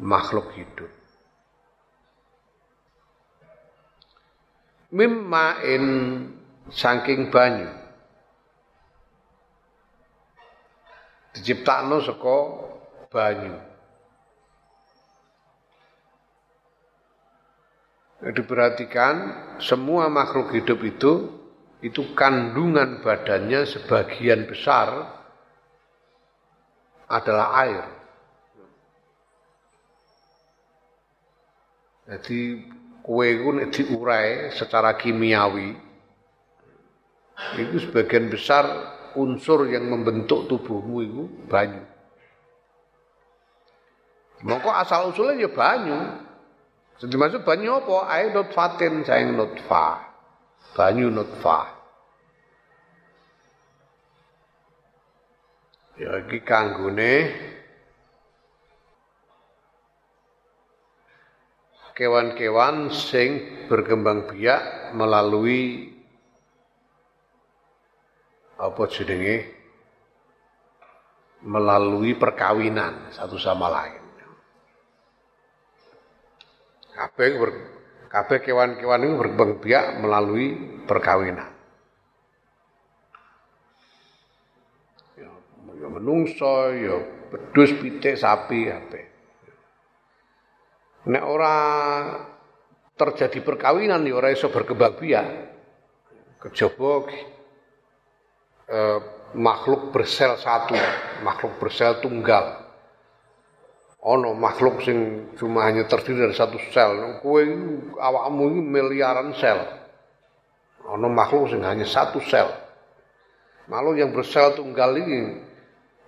makhluk 0.00 0.48
hidup. 0.56 0.92
mimmain 4.96 5.84
saking 6.70 7.28
banyu 7.28 7.68
diciptakno 11.34 12.00
saka 12.00 12.36
banyu 13.10 13.54
diperhatikan 18.22 19.14
semua 19.60 20.08
makhluk 20.08 20.52
hidup 20.56 20.80
itu 20.86 21.12
itu 21.84 22.16
kandungan 22.16 23.04
badannya 23.04 23.68
sebagian 23.68 24.48
besar 24.48 25.12
adalah 27.06 27.48
air. 27.62 27.84
Jadi 32.06 32.64
kue 33.02 33.26
itu 33.34 33.50
diurai 33.82 34.50
secara 34.54 34.94
kimiawi 34.94 35.74
itu 37.60 37.76
sebagian 37.84 38.32
besar 38.32 38.64
unsur 39.18 39.68
yang 39.68 39.86
membentuk 39.90 40.48
tubuhmu 40.48 40.96
itu 41.04 41.22
banyu. 41.50 41.84
Mongko 44.44 44.70
asal 44.72 45.12
usulnya 45.12 45.48
ya 45.48 45.50
banyu. 45.50 45.98
Jadi 46.96 47.12
maksud 47.12 47.44
banyu 47.44 47.76
apa? 47.76 48.08
Air 48.08 48.32
nutfatin 48.32 49.04
sayang 49.04 49.36
nutfah. 49.36 50.00
Banyu 50.72 51.12
nutfah. 51.12 51.76
Ya 55.96 56.20
iki 56.24 56.44
kanggone 56.44 57.32
kewan-kewan 61.96 62.92
sing 62.92 63.64
berkembang 63.72 64.28
biak 64.28 64.92
melalui 64.92 65.88
apa 68.60 68.82
jenenge 68.92 69.48
melalui 71.40 72.12
perkawinan 72.16 73.12
satu 73.16 73.40
sama 73.40 73.68
lain. 73.72 74.05
Kabeh 76.96 77.28
ber, 77.36 77.50
kabeh 78.08 78.38
kewan-kewan 78.40 79.04
ini 79.04 79.14
berkembang 79.20 79.52
biak 79.60 80.00
melalui 80.00 80.56
perkawinan. 80.88 81.52
Ya, 85.20 85.28
ya 85.76 85.88
menungso, 85.92 86.72
ya 86.72 86.96
pedus, 87.28 87.76
pitik, 87.76 88.16
sapi, 88.16 88.72
apa. 88.72 89.00
Nek 91.06 91.22
ora 91.22 91.56
terjadi 92.96 93.44
perkawinan 93.44 94.02
ya 94.08 94.16
ora 94.16 94.32
iso 94.32 94.48
berkembang 94.48 94.96
biak. 94.96 95.26
Kejaba 96.40 97.06
eh, 98.72 98.98
makhluk 99.36 99.92
bersel 99.92 100.34
satu, 100.40 100.74
makhluk 101.22 101.60
bersel 101.60 102.00
tunggal. 102.00 102.65
Ono 104.06 104.38
makhluk 104.38 104.86
sing 104.86 105.30
cuma 105.34 105.66
hanya 105.66 105.82
terdiri 105.90 106.30
dari 106.30 106.36
satu 106.38 106.62
sel. 106.70 107.18
Kowe 107.26 107.42
awakmu 107.98 108.54
ini 108.54 108.60
miliaran 108.62 109.34
sel. 109.34 109.66
Ono 110.86 111.10
makhluk 111.10 111.50
sing 111.50 111.66
hanya 111.66 111.82
satu 111.82 112.22
sel. 112.22 112.46
Makhluk 113.66 113.98
yang 113.98 114.14
bersel 114.14 114.54
tunggal 114.54 114.94
ini 114.94 115.42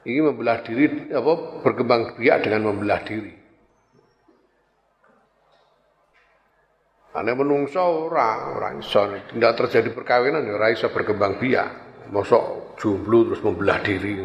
ini 0.07 0.21
membelah 0.23 0.63
diri 0.63 1.11
apa 1.11 1.59
berkembang 1.67 2.15
biak 2.15 2.47
dengan 2.47 2.71
membelah 2.71 3.03
diri. 3.03 3.35
Ane 7.19 7.35
menungso 7.35 7.83
ora, 7.83 8.55
ora 8.55 8.79
iso. 8.79 9.11
Tidak 9.35 9.53
terjadi 9.59 9.91
perkawinan 9.91 10.47
ya 10.47 10.55
ora 10.55 10.71
iso 10.71 10.87
berkembang 10.87 11.43
biak. 11.43 11.69
Mosok 12.15 12.79
jomblo 12.79 13.27
terus 13.27 13.43
membelah 13.43 13.83
diri. 13.83 14.23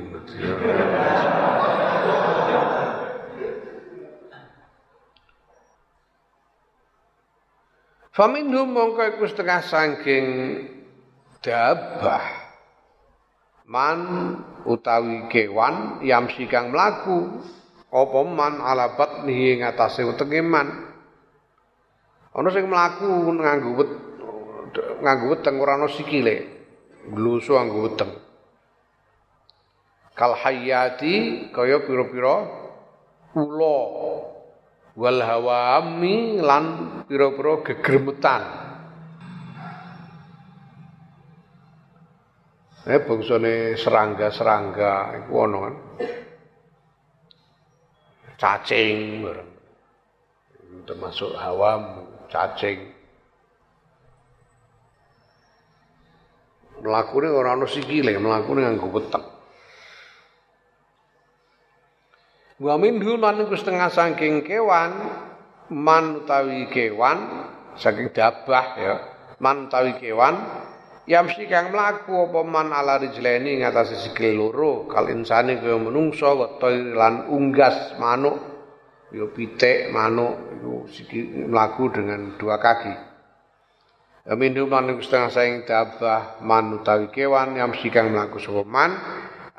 Faminhum 8.14 8.70
mongko 8.70 9.18
iku 9.18 9.26
setengah 9.26 9.66
saking 9.66 10.26
dabah. 11.42 12.46
Man 13.66 14.00
utawi 14.70 15.26
kewan 15.34 16.06
yamsi 16.06 16.46
kang 16.46 16.70
mlaku 16.70 17.42
apa 17.90 18.20
man 18.22 18.62
ala 18.62 18.94
batnihi 18.94 19.58
ing 19.58 19.62
atase 19.66 20.06
wetenge 20.06 20.46
man. 20.46 20.94
Ana 22.38 22.54
sing 22.54 22.70
mlaku 22.70 23.34
nganggo 23.34 23.82
wet 23.82 23.92
nganggo 25.02 25.26
weteng 25.34 25.58
ora 25.58 25.82
ana 25.82 25.90
sikile. 25.90 26.36
Glusu 27.10 27.58
nganggo 27.58 27.90
weteng. 27.90 28.14
Kal 30.14 30.38
hayati 30.38 31.50
kaya 31.50 31.82
pira-pira 31.82 32.46
ula 33.34 33.78
wal 34.94 35.20
hawami 35.22 36.38
lan 36.38 36.66
pira-pira 37.10 37.66
gegremetan. 37.66 38.44
Eh 42.84 43.00
bangsane 43.00 43.80
serangga-serangga 43.80 45.24
iku 45.24 45.34
ana 45.48 45.58
kan. 45.64 45.76
Cacing. 48.38 49.24
Termasuk 50.84 51.32
hawam 51.40 52.12
cacing. 52.28 52.92
Mlakune 56.84 57.32
ora 57.32 57.56
ana 57.56 57.64
sikile, 57.64 58.20
mlakune 58.20 58.68
nganggo 58.68 58.92
weteng. 58.92 59.33
Wa 62.62 62.78
minhu 62.78 63.18
lan 63.18 63.42
iku 63.42 63.58
setengah 63.58 63.90
saking 63.90 64.46
kewan 64.46 64.94
man 65.74 66.22
utawi 66.22 66.70
kewan 66.70 67.50
saking 67.74 68.14
dabah 68.14 68.68
ya. 68.78 68.96
Man 69.42 69.70
utawi 69.70 69.98
kewan 69.98 70.38
Yamsi 71.04 71.52
kang 71.52 71.76
mlaku 71.76 72.32
apa 72.32 72.48
man 72.48 72.72
ala 72.72 72.96
rijleni 72.96 73.60
ngatasi 73.60 74.08
sikil 74.08 74.40
loro 74.40 74.88
kal 74.88 75.12
insane 75.12 75.60
kaya 75.60 75.76
menungso 75.76 76.32
wetoi 76.32 76.96
lan 76.96 77.28
unggas 77.28 78.00
manuk 78.00 78.40
ya 79.12 79.28
pitik 79.28 79.92
manuk 79.92 80.40
itu 80.56 80.72
melaku 81.52 81.92
dengan 81.92 82.40
dua 82.40 82.56
kaki. 82.56 82.96
Minum 84.40 84.72
lan 84.72 84.96
setengah 84.96 85.28
saing 85.28 85.68
dabah 85.68 86.40
man 86.40 86.80
utawi 86.80 87.12
kewan 87.12 87.60
yang 87.60 87.76
sikang 87.76 88.16
melaku 88.16 88.40
soman 88.40 88.96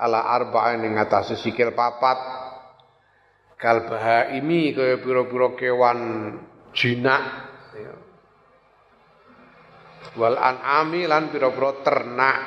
ala 0.00 0.24
arba'in 0.24 0.80
ing 0.80 0.96
atase 0.96 1.36
sikil 1.36 1.76
papat 1.76 2.16
kal 3.56 3.86
ini 4.34 4.74
kaya 4.74 5.00
pira-pira 5.00 5.48
kewan 5.56 5.98
jinak 6.74 7.22
ya. 7.74 7.94
wal 10.18 10.36
an'ami 10.36 11.06
lan 11.06 11.30
pira-pira 11.30 11.70
ternak 11.86 12.38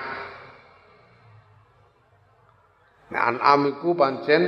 nah 3.08 3.22
an'am 3.32 3.80
pancen 3.80 4.44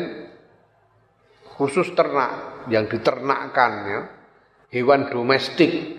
khusus 1.56 1.96
ternak 1.96 2.68
yang 2.68 2.92
diternakkan 2.92 3.72
ya 3.88 4.02
hewan 4.74 5.10
domestik. 5.10 5.98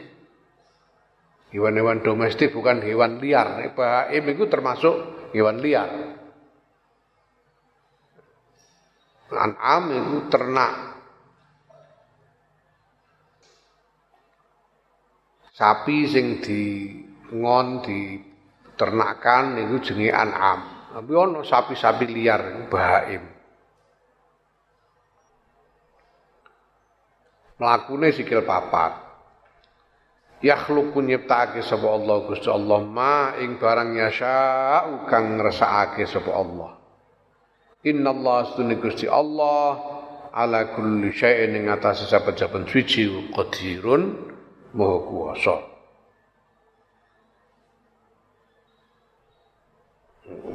Hewan-hewan 1.51 2.07
domestik 2.07 2.55
bukan 2.55 2.79
hewan 2.87 3.19
liar. 3.19 3.75
Bahaim 3.75 4.25
itu 4.31 4.47
termasuk 4.47 4.95
hewan 5.35 5.59
liar. 5.59 6.20
An'am 9.31 9.85
itu 9.95 10.17
ternak. 10.27 10.75
Sapi 15.55 16.09
sing 16.09 16.41
di 16.43 16.63
ngon 17.31 17.85
di 17.85 18.19
ternakan 18.75 19.61
itu 19.61 19.93
jenenge 19.93 20.11
an'am. 20.11 20.61
Tapi 20.91 21.13
ono 21.15 21.47
sapi-sapi 21.47 22.05
liar 22.11 22.67
bahaim. 22.67 23.41
melakukan 27.61 28.09
sikil 28.17 28.43
papat. 28.49 28.93
yakhluqu 30.41 31.05
nyiptake 31.05 31.61
sapa 31.61 31.85
Allah 31.85 32.17
Gusti 32.25 32.49
Allah 32.49 32.81
ma 32.81 33.37
ing 33.37 33.61
barang 33.61 33.93
yasha 33.93 34.89
kang 35.05 35.37
ngresakake 35.37 36.09
sapa 36.09 36.33
Allah 36.33 36.80
Inna 37.81 38.13
Allah 38.13 38.45
astune 38.45 38.77
Gusti 38.77 39.09
Allah 39.09 39.81
ala 40.37 40.77
kulli 40.77 41.17
syai'in 41.17 41.57
ing 41.57 41.73
atase 41.73 42.05
saben-saben 42.05 42.69
suci 42.69 43.09
qadirun 43.33 44.21
maha 44.77 44.97
kuwasa. 45.01 45.57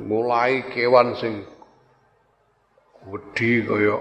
Mulai 0.05 0.69
kewan 0.69 1.17
sing 1.17 1.41
wedi 3.09 3.65
kaya 3.65 3.97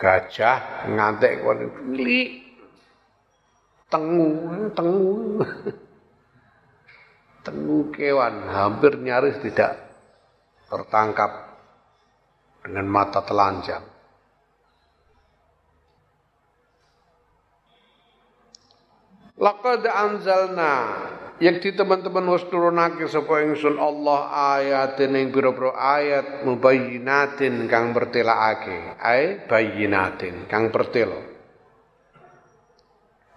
gajah 0.00 0.88
ngantek 0.88 1.44
kon 1.44 1.60
cilik 1.68 2.30
tengu, 3.92 4.28
tengu. 4.72 5.44
tengu 7.44 7.78
kewan 7.92 8.48
hampir 8.48 8.96
nyaris 8.96 9.36
tidak 9.44 9.89
tertangkap 10.70 11.30
dengan 12.62 12.86
mata 12.86 13.20
telanjang. 13.26 13.82
Laqad 19.40 19.88
anzalna 19.88 20.74
yang 21.40 21.56
di 21.64 21.72
teman-teman 21.72 22.36
wis 22.36 22.44
turunake 22.52 23.08
sapa 23.08 23.40
ingsun 23.48 23.80
Allah 23.80 24.28
ayatin 24.60 25.16
ing 25.16 25.32
pira-pira 25.32 25.72
ayat 25.72 26.44
mubayyinatin 26.44 27.64
kang 27.64 27.96
bertelakake 27.96 29.00
ay 29.00 29.48
bayyinatin 29.48 30.44
kang 30.44 30.68
bertelo 30.68 31.30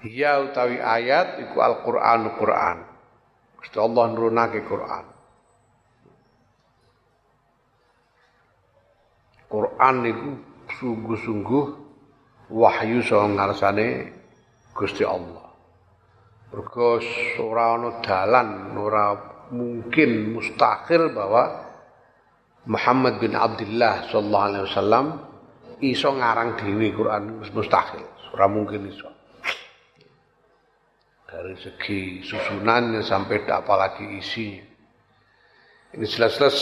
Ya 0.04 0.44
utawi 0.44 0.84
ayat 0.84 1.40
iku 1.48 1.64
Al-Qur'an 1.64 2.36
Qur'an. 2.36 2.78
Gusti 3.56 3.80
Allah 3.80 4.12
nurunake 4.12 4.68
Qur'an. 4.68 5.13
Qur'an 9.54 10.02
iku 10.02 10.34
sungguh-sungguh 10.82 11.66
wahyu 12.50 13.06
saka 13.06 13.30
ngarsane 13.38 14.10
Gusti 14.74 15.06
Allah. 15.06 15.54
Mergo 16.50 16.98
ora 17.38 17.78
ana 17.78 18.02
dalan, 18.02 18.74
ora 18.74 19.14
mungkin 19.54 20.34
mustahil 20.34 21.14
bahwa 21.14 21.70
Muhammad 22.66 23.22
bin 23.22 23.38
Abdullah 23.38 24.10
sallallahu 24.10 24.48
alaihi 24.50 24.66
wasallam 24.66 25.06
iso 25.86 26.10
ngarang 26.10 26.58
dhewe 26.58 26.90
Quran 26.90 27.46
mustahil, 27.54 28.02
ora 28.34 28.50
mungkin 28.50 28.90
iso 28.90 29.14
dari 31.34 31.58
segi 31.58 32.22
susunannya 32.22 33.02
sampai 33.02 33.42
apalagi 33.50 34.06
isinya. 34.22 34.66
Ini 35.98 36.06
jelas-jelas 36.06 36.58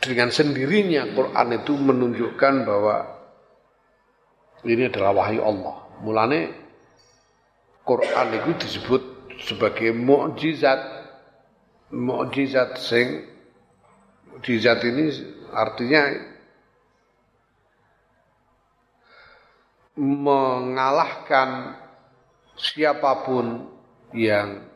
dengan 0.00 0.28
sendirinya 0.28 1.08
Quran 1.16 1.48
itu 1.56 1.72
menunjukkan 1.74 2.54
bahwa 2.68 2.96
ini 4.66 4.90
adalah 4.90 5.12
wahyu 5.14 5.40
Allah. 5.42 5.76
Mulane 6.02 6.40
Quran 7.86 8.28
itu 8.42 8.50
disebut 8.60 9.02
sebagai 9.46 9.94
mukjizat. 9.94 10.96
Mukjizat 11.86 12.82
sing 12.82 13.22
mukjizat 14.34 14.82
ini 14.82 15.06
artinya 15.54 16.02
mengalahkan 19.96 21.78
siapa 22.58 23.24
pun 23.24 23.70
yang 24.12 24.66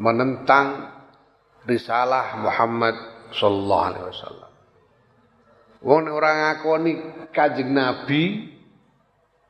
menentang 0.00 0.92
risalah 1.66 2.40
Muhammad 2.40 3.15
sallallahu 3.32 3.84
alaihi 3.90 4.06
wasallam. 4.10 4.50
Wong 5.86 6.04
orang 6.10 6.36
ngakoni 6.42 6.92
Kanjeng 7.30 7.70
Nabi 7.70 8.52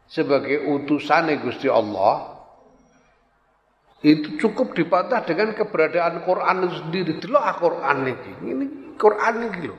sebagai 0.07 0.69
utusan 0.69 1.33
Gusti 1.43 1.67
Allah 1.71 2.37
itu 4.07 4.39
cukup 4.39 4.77
dipatah 4.77 5.25
dengan 5.25 5.57
keberadaan 5.57 6.23
Quran 6.23 6.57
itu 6.69 6.75
sendiri. 6.85 7.11
Delok 7.19 7.43
ah 7.43 7.57
Quran 7.57 7.97
ini. 8.07 8.33
Ini 8.45 8.65
Quran 8.95 9.35
ini 9.49 9.59
lho. 9.67 9.77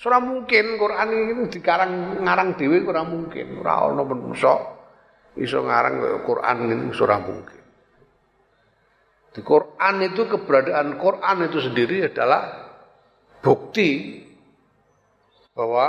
Ora 0.00 0.18
mungkin 0.18 0.80
Quran 0.80 1.08
ini 1.12 1.32
dikarang 1.52 2.24
ngarang 2.24 2.56
dhewe 2.56 2.84
ora 2.84 3.04
mungkin. 3.04 3.60
Ora 3.60 3.86
ana 3.86 4.02
menungso 4.02 4.54
iso 5.38 5.62
ngarang 5.62 6.24
Quran 6.26 6.56
ini 6.68 6.92
surah 6.92 7.20
mungkin. 7.22 7.60
Di 9.30 9.40
Quran 9.46 9.94
itu 10.02 10.26
keberadaan 10.26 10.98
Quran 10.98 11.36
itu 11.46 11.58
sendiri 11.62 12.10
adalah 12.10 12.59
bukti 13.40 14.20
bahwa 15.56 15.86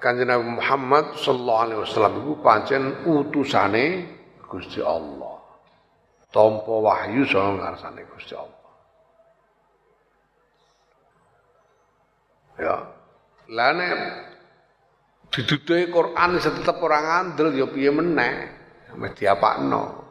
Kanjeng 0.00 0.28
Nabi 0.28 0.60
Muhammad 0.60 1.16
sallallahu 1.16 1.60
alaihi 1.64 1.80
wasallam 1.80 2.14
itu 2.20 2.32
pancen 2.44 2.82
utusane 3.08 3.84
Gusti 4.44 4.84
Allah. 4.84 5.40
Tanpa 6.28 6.72
wahyu 6.72 7.24
saka 7.24 7.56
ngarsane 7.56 8.02
Gusti 8.12 8.34
Allah. 8.36 8.64
Ya. 12.60 12.76
Lah 13.50 13.70
nek 13.76 13.92
diduduhi 15.32 15.90
Quran 15.90 16.30
tetep 16.38 16.76
orang 16.80 17.04
andel 17.04 17.52
ya 17.56 17.66
piye 17.68 17.90
meneh 17.90 18.34
mesti 18.94 19.26
diapakno. 19.26 20.04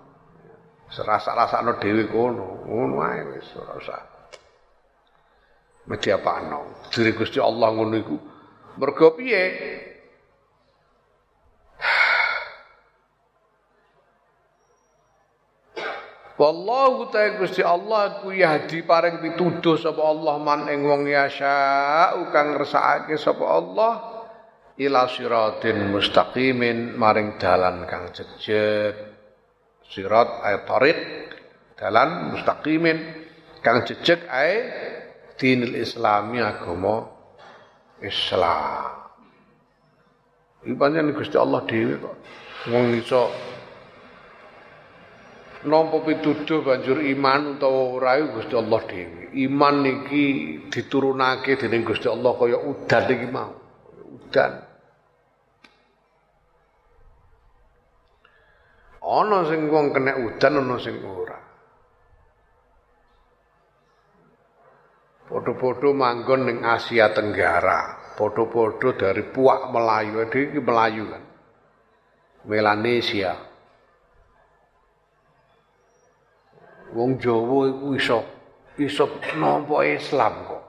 Serasa-rasakno 0.93 1.81
dhewe 1.81 2.05
kono, 2.05 2.69
ngono 2.69 3.01
ae 3.01 3.25
wis 3.33 3.49
ora 3.57 3.73
usah. 3.81 4.12
Mesti 5.83 6.03
diapakno. 6.09 6.87
Diri 6.87 7.11
Gusti 7.11 7.39
Allah 7.43 7.67
ngono 7.75 7.95
iku. 7.99 8.17
Mergo 8.79 9.13
piye? 9.19 9.43
Wallahu 16.33 17.13
ta'ala 17.13 17.37
Gusti 17.37 17.61
Allah 17.61 18.19
ku 18.19 18.33
yahdi 18.33 18.81
paring 18.81 19.21
pituduh 19.21 19.77
sapa 19.77 20.01
Allah 20.01 20.35
man 20.41 20.65
ing 20.65 20.81
wong 20.81 21.05
yasha 21.05 22.09
kang 22.33 22.57
ngersakake 22.57 23.21
sapa 23.21 23.45
Allah 23.45 23.93
ila 24.81 25.05
siratin 25.05 25.93
mustaqimin 25.93 26.97
maring 26.97 27.37
dalan 27.37 27.85
kang 27.85 28.09
jejeg 28.09 28.97
sirat 29.85 30.41
ay 30.41 30.65
tariq 30.65 30.99
dalan 31.77 32.33
mustaqimin 32.33 32.97
kang 33.61 33.85
jejeg 33.85 34.25
ay 34.25 34.51
dinil 35.39 35.75
islami 35.77 36.39
agama 36.41 37.09
Islam 38.03 39.03
Iki 40.63 40.79
pancen 40.79 41.11
Gusti 41.11 41.35
Allah 41.35 41.61
dhewe 41.67 41.99
kok 41.99 42.15
wong 42.71 42.95
iso 42.95 43.27
nampa 45.67 45.99
pituduh 46.07 46.63
banjur 46.63 47.03
iman 47.03 47.59
utawa 47.59 47.99
ora 47.99 48.11
Gusti 48.31 48.55
Allah 48.55 48.79
dhewe. 48.87 49.35
Iman 49.43 49.83
niki 49.83 50.23
diturunake 50.71 51.59
dening 51.59 51.83
Gusti 51.83 52.07
Allah 52.07 52.31
kaya 52.39 52.59
udan 52.63 53.03
iki 53.11 53.27
mau 53.27 53.51
udan. 54.07 54.51
Ana 59.03 59.39
sing 59.51 59.67
wong 59.67 59.91
kena 59.91 60.15
udan 60.15 60.63
ana 60.63 60.75
sing 60.79 60.95
ora. 61.03 61.39
Podo-podo 65.33 65.97
manggon 65.97 66.45
ning 66.45 66.61
Asia 66.61 67.09
Tenggara, 67.09 68.13
podo-podo 68.13 68.93
dari 68.93 69.25
Puak 69.25 69.73
Melayu, 69.73 70.29
iki 70.29 70.61
Melayu 70.61 71.09
kan. 71.09 71.23
Melanesia. 72.45 73.33
Wong 76.93 77.17
Jawa 77.17 77.65
iku 77.73 77.87
iso 77.97 78.19
iso 78.77 79.09
nampa 79.41 79.81
Islam 79.81 80.33
kok. 80.45 80.63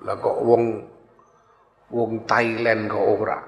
Lah 0.00 0.16
kok 0.16 0.38
wong 0.40 0.64
wong 1.92 2.24
Thailand 2.24 2.88
kok 2.88 3.04
ora. 3.04 3.38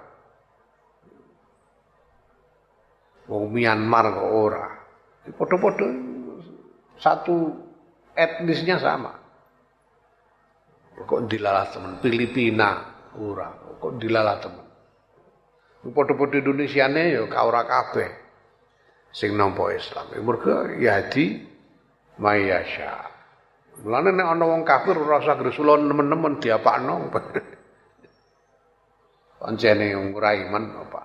Wong 3.25 3.57
Myanmar 3.57 4.05
kok 4.12 4.33
ora. 4.37 4.64
Padha-padha 5.33 5.89
satu 7.01 7.57
etnisnya 8.12 8.77
sama. 8.77 9.22
Kok 11.03 11.20
dilalah 11.28 11.66
teman 11.70 11.92
Filipina 11.98 12.70
ora, 13.18 13.50
kok 13.78 13.98
dilalah 13.98 14.36
teman. 14.38 14.66
Padha-padha 15.82 16.38
Indonesiane 16.38 17.11
ya 17.11 17.26
ka 17.26 17.42
ora 17.42 17.62
kabeh. 17.66 18.11
sing 19.12 19.36
nampa 19.36 19.68
Islam. 19.76 20.09
Mergo 20.24 20.72
yahdi 20.80 21.44
mayasya. 22.16 22.92
Mulane 23.84 24.11
nek 24.12 24.28
ana 24.36 24.44
wong 24.48 24.62
kafir 24.64 24.96
ora 24.96 25.20
usah 25.20 25.36
gresula 25.36 25.76
nemen-nemen 25.76 26.40
diapakno. 26.40 27.09
Pancene 29.40 29.92
ora 29.96 30.30
iman 30.32 30.64
apa. 30.80 31.03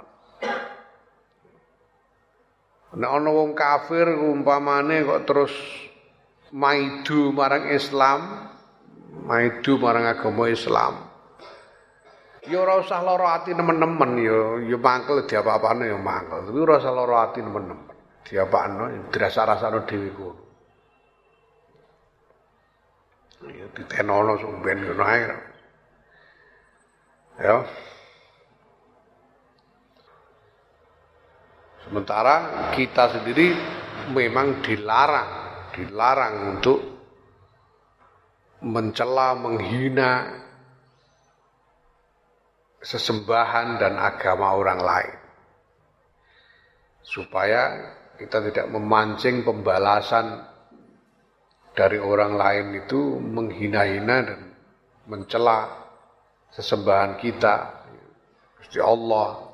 Nek 2.96 3.12
ana 3.12 3.30
wong 3.30 3.52
kafir 3.52 4.08
umpamane 4.08 5.04
kok 5.04 5.28
terus 5.28 5.54
maidu 6.56 7.36
marang 7.36 7.68
Islam, 7.76 8.47
maidu 9.28 9.80
marang 9.80 10.08
agama 10.08 10.48
Islam. 10.48 11.08
Ya 12.48 12.64
ora 12.64 12.80
usah 12.80 13.04
lara 13.04 13.44
ati 13.44 13.52
nemen-nemen 13.52 14.12
ya 14.24 14.40
ya 14.72 14.78
mangkel 14.80 15.28
diapa-apane 15.28 15.92
ya 15.92 16.00
mangkel. 16.00 16.48
Tapi 16.48 16.60
ora 16.64 16.80
usah 16.80 16.96
lara 16.96 17.18
ati 17.28 17.40
nemen-nemen. 17.44 17.96
Diapakno 18.24 18.84
dirasa-rasano 19.12 19.84
dhewe 19.84 20.10
kono. 20.16 20.44
Ya 23.52 23.68
ditenono 23.76 24.34
sumben 24.40 24.78
ngono 24.84 25.04
ae. 25.04 25.22
Ya. 27.38 27.58
Sementara 31.88 32.36
kita 32.76 33.16
sendiri 33.16 33.56
memang 34.12 34.60
dilarang, 34.60 35.32
dilarang 35.72 36.34
untuk 36.58 36.97
mencela, 38.62 39.38
menghina 39.38 40.42
sesembahan 42.82 43.82
dan 43.82 44.00
agama 44.00 44.56
orang 44.56 44.80
lain. 44.82 45.16
Supaya 47.04 47.94
kita 48.18 48.44
tidak 48.52 48.68
memancing 48.74 49.46
pembalasan 49.46 50.44
dari 51.78 52.02
orang 52.02 52.34
lain 52.34 52.66
itu 52.82 53.22
menghina-hina 53.22 54.18
dan 54.26 54.42
mencela 55.06 55.70
sesembahan 56.58 57.22
kita. 57.22 57.86
Gusti 58.58 58.82
Allah 58.82 59.54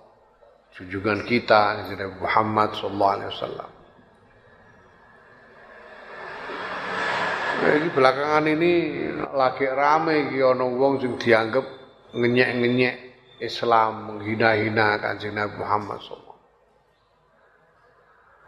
junjungan 0.73 1.27
kita 1.27 1.91
Nabi 1.91 2.17
Muhammad 2.17 2.69
sallallahu 2.79 3.13
alaihi 3.19 3.31
wasallam. 3.35 3.72
Jadi 7.63 7.87
belakangan 7.95 8.45
ini 8.51 8.71
lagi 9.31 9.65
rame 9.71 10.27
iki 10.27 10.43
ana 10.43 10.67
wong 10.67 10.99
sing 10.99 11.15
dianggap 11.15 11.63
ngenyek-ngenyek 12.11 12.95
Islam, 13.39 14.11
menghina-hina 14.11 14.99
Kanjeng 14.99 15.35
Nabi 15.35 15.55
Muhammad 15.59 15.99
sallallahu 16.03 16.31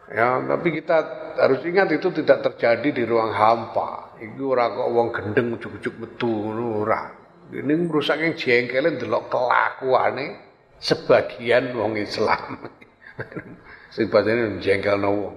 Ya, 0.05 0.37
tapi 0.37 0.69
kita 0.69 0.97
harus 1.41 1.65
ingat 1.65 1.89
itu 1.89 2.13
tidak 2.13 2.45
terjadi 2.45 2.93
di 2.93 3.03
ruang 3.09 3.33
hampa. 3.33 4.13
Iku 4.21 4.53
ora 4.53 4.69
kok 4.69 4.89
wong 4.93 5.09
gendeng 5.09 5.57
ujuk-ujuk 5.57 5.97
metu 5.97 6.29
ngono 6.29 6.85
ora. 6.85 7.09
Ini 7.49 7.73
merusak 7.73 8.21
yang 8.21 8.37
jengkelin 8.37 9.01
delok 9.01 9.33
kelakuane 9.33 10.37
sebagian 10.77 11.73
wong 11.73 11.97
Islam. 11.97 12.69
Sing 13.97 14.05
padane 14.13 14.61
jengkelno 14.61 15.09
wong. 15.09 15.35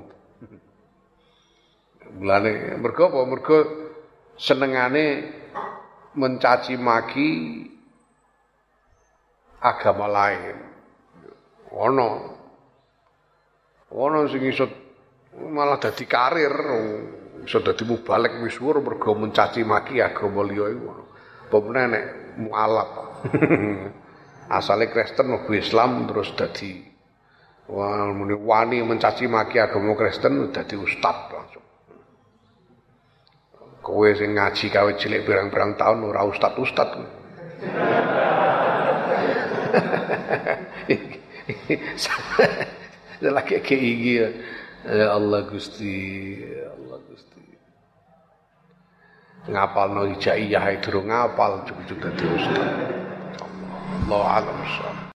Mulane 2.17 2.81
mergo 2.81 3.13
apa? 3.13 3.21
Mergo 3.29 3.59
senengane 4.41 5.05
mencaci 6.17 6.81
maki 6.81 7.31
agama 9.61 10.07
lain. 10.09 10.57
Ono. 11.77 12.09
Ono 13.93 14.19
sing 14.29 14.45
iso 14.45 14.65
malah 15.53 15.77
dadi 15.77 16.05
karir, 16.09 16.55
iso 17.45 17.61
dadi 17.61 17.85
mubalek 17.85 18.41
misuwur 18.41 18.81
mergo 18.81 19.13
mencaci 19.13 19.61
maki 19.65 20.01
agama 20.01 20.41
liya 20.49 20.73
iku. 20.73 20.89
Apa 21.49 21.57
meneh 21.65 21.85
nek 21.89 22.05
mualaf. 22.41 22.91
Asale 24.57 24.89
Kristen 24.89 25.29
mlebu 25.29 25.53
Islam 25.61 26.09
terus 26.09 26.33
dadi 26.33 26.81
wani 27.69 28.81
mencaci 28.81 29.29
maki 29.29 29.61
agama 29.61 29.93
Kristen 29.93 30.49
dadi 30.53 30.77
langsung. 30.77 31.48
Kowe 33.89 34.13
sing 34.13 34.37
ngaji 34.37 34.69
kawe 34.69 34.93
cilik 35.01 35.25
berang-berang 35.25 35.81
tahun 35.81 36.05
ora 36.05 36.29
ustad-ustad. 36.29 36.93
Salah 41.97 43.43
kayak 43.49 43.65
iki 43.65 44.21
ya. 44.21 44.29
ya 44.85 45.17
Allah 45.17 45.41
Gusti, 45.49 46.37
ya 46.37 46.69
Allah 46.77 47.01
Gusti. 47.09 47.43
Ngapal 49.49 49.89
no 49.97 50.05
hijaiyah 50.13 50.85
durung 50.85 51.09
ngapal 51.09 51.65
cukup-cukup 51.65 52.13
dadi 52.13 52.25
ustaz. 52.29 52.69
Allah 54.05 54.45
alam 54.45 54.57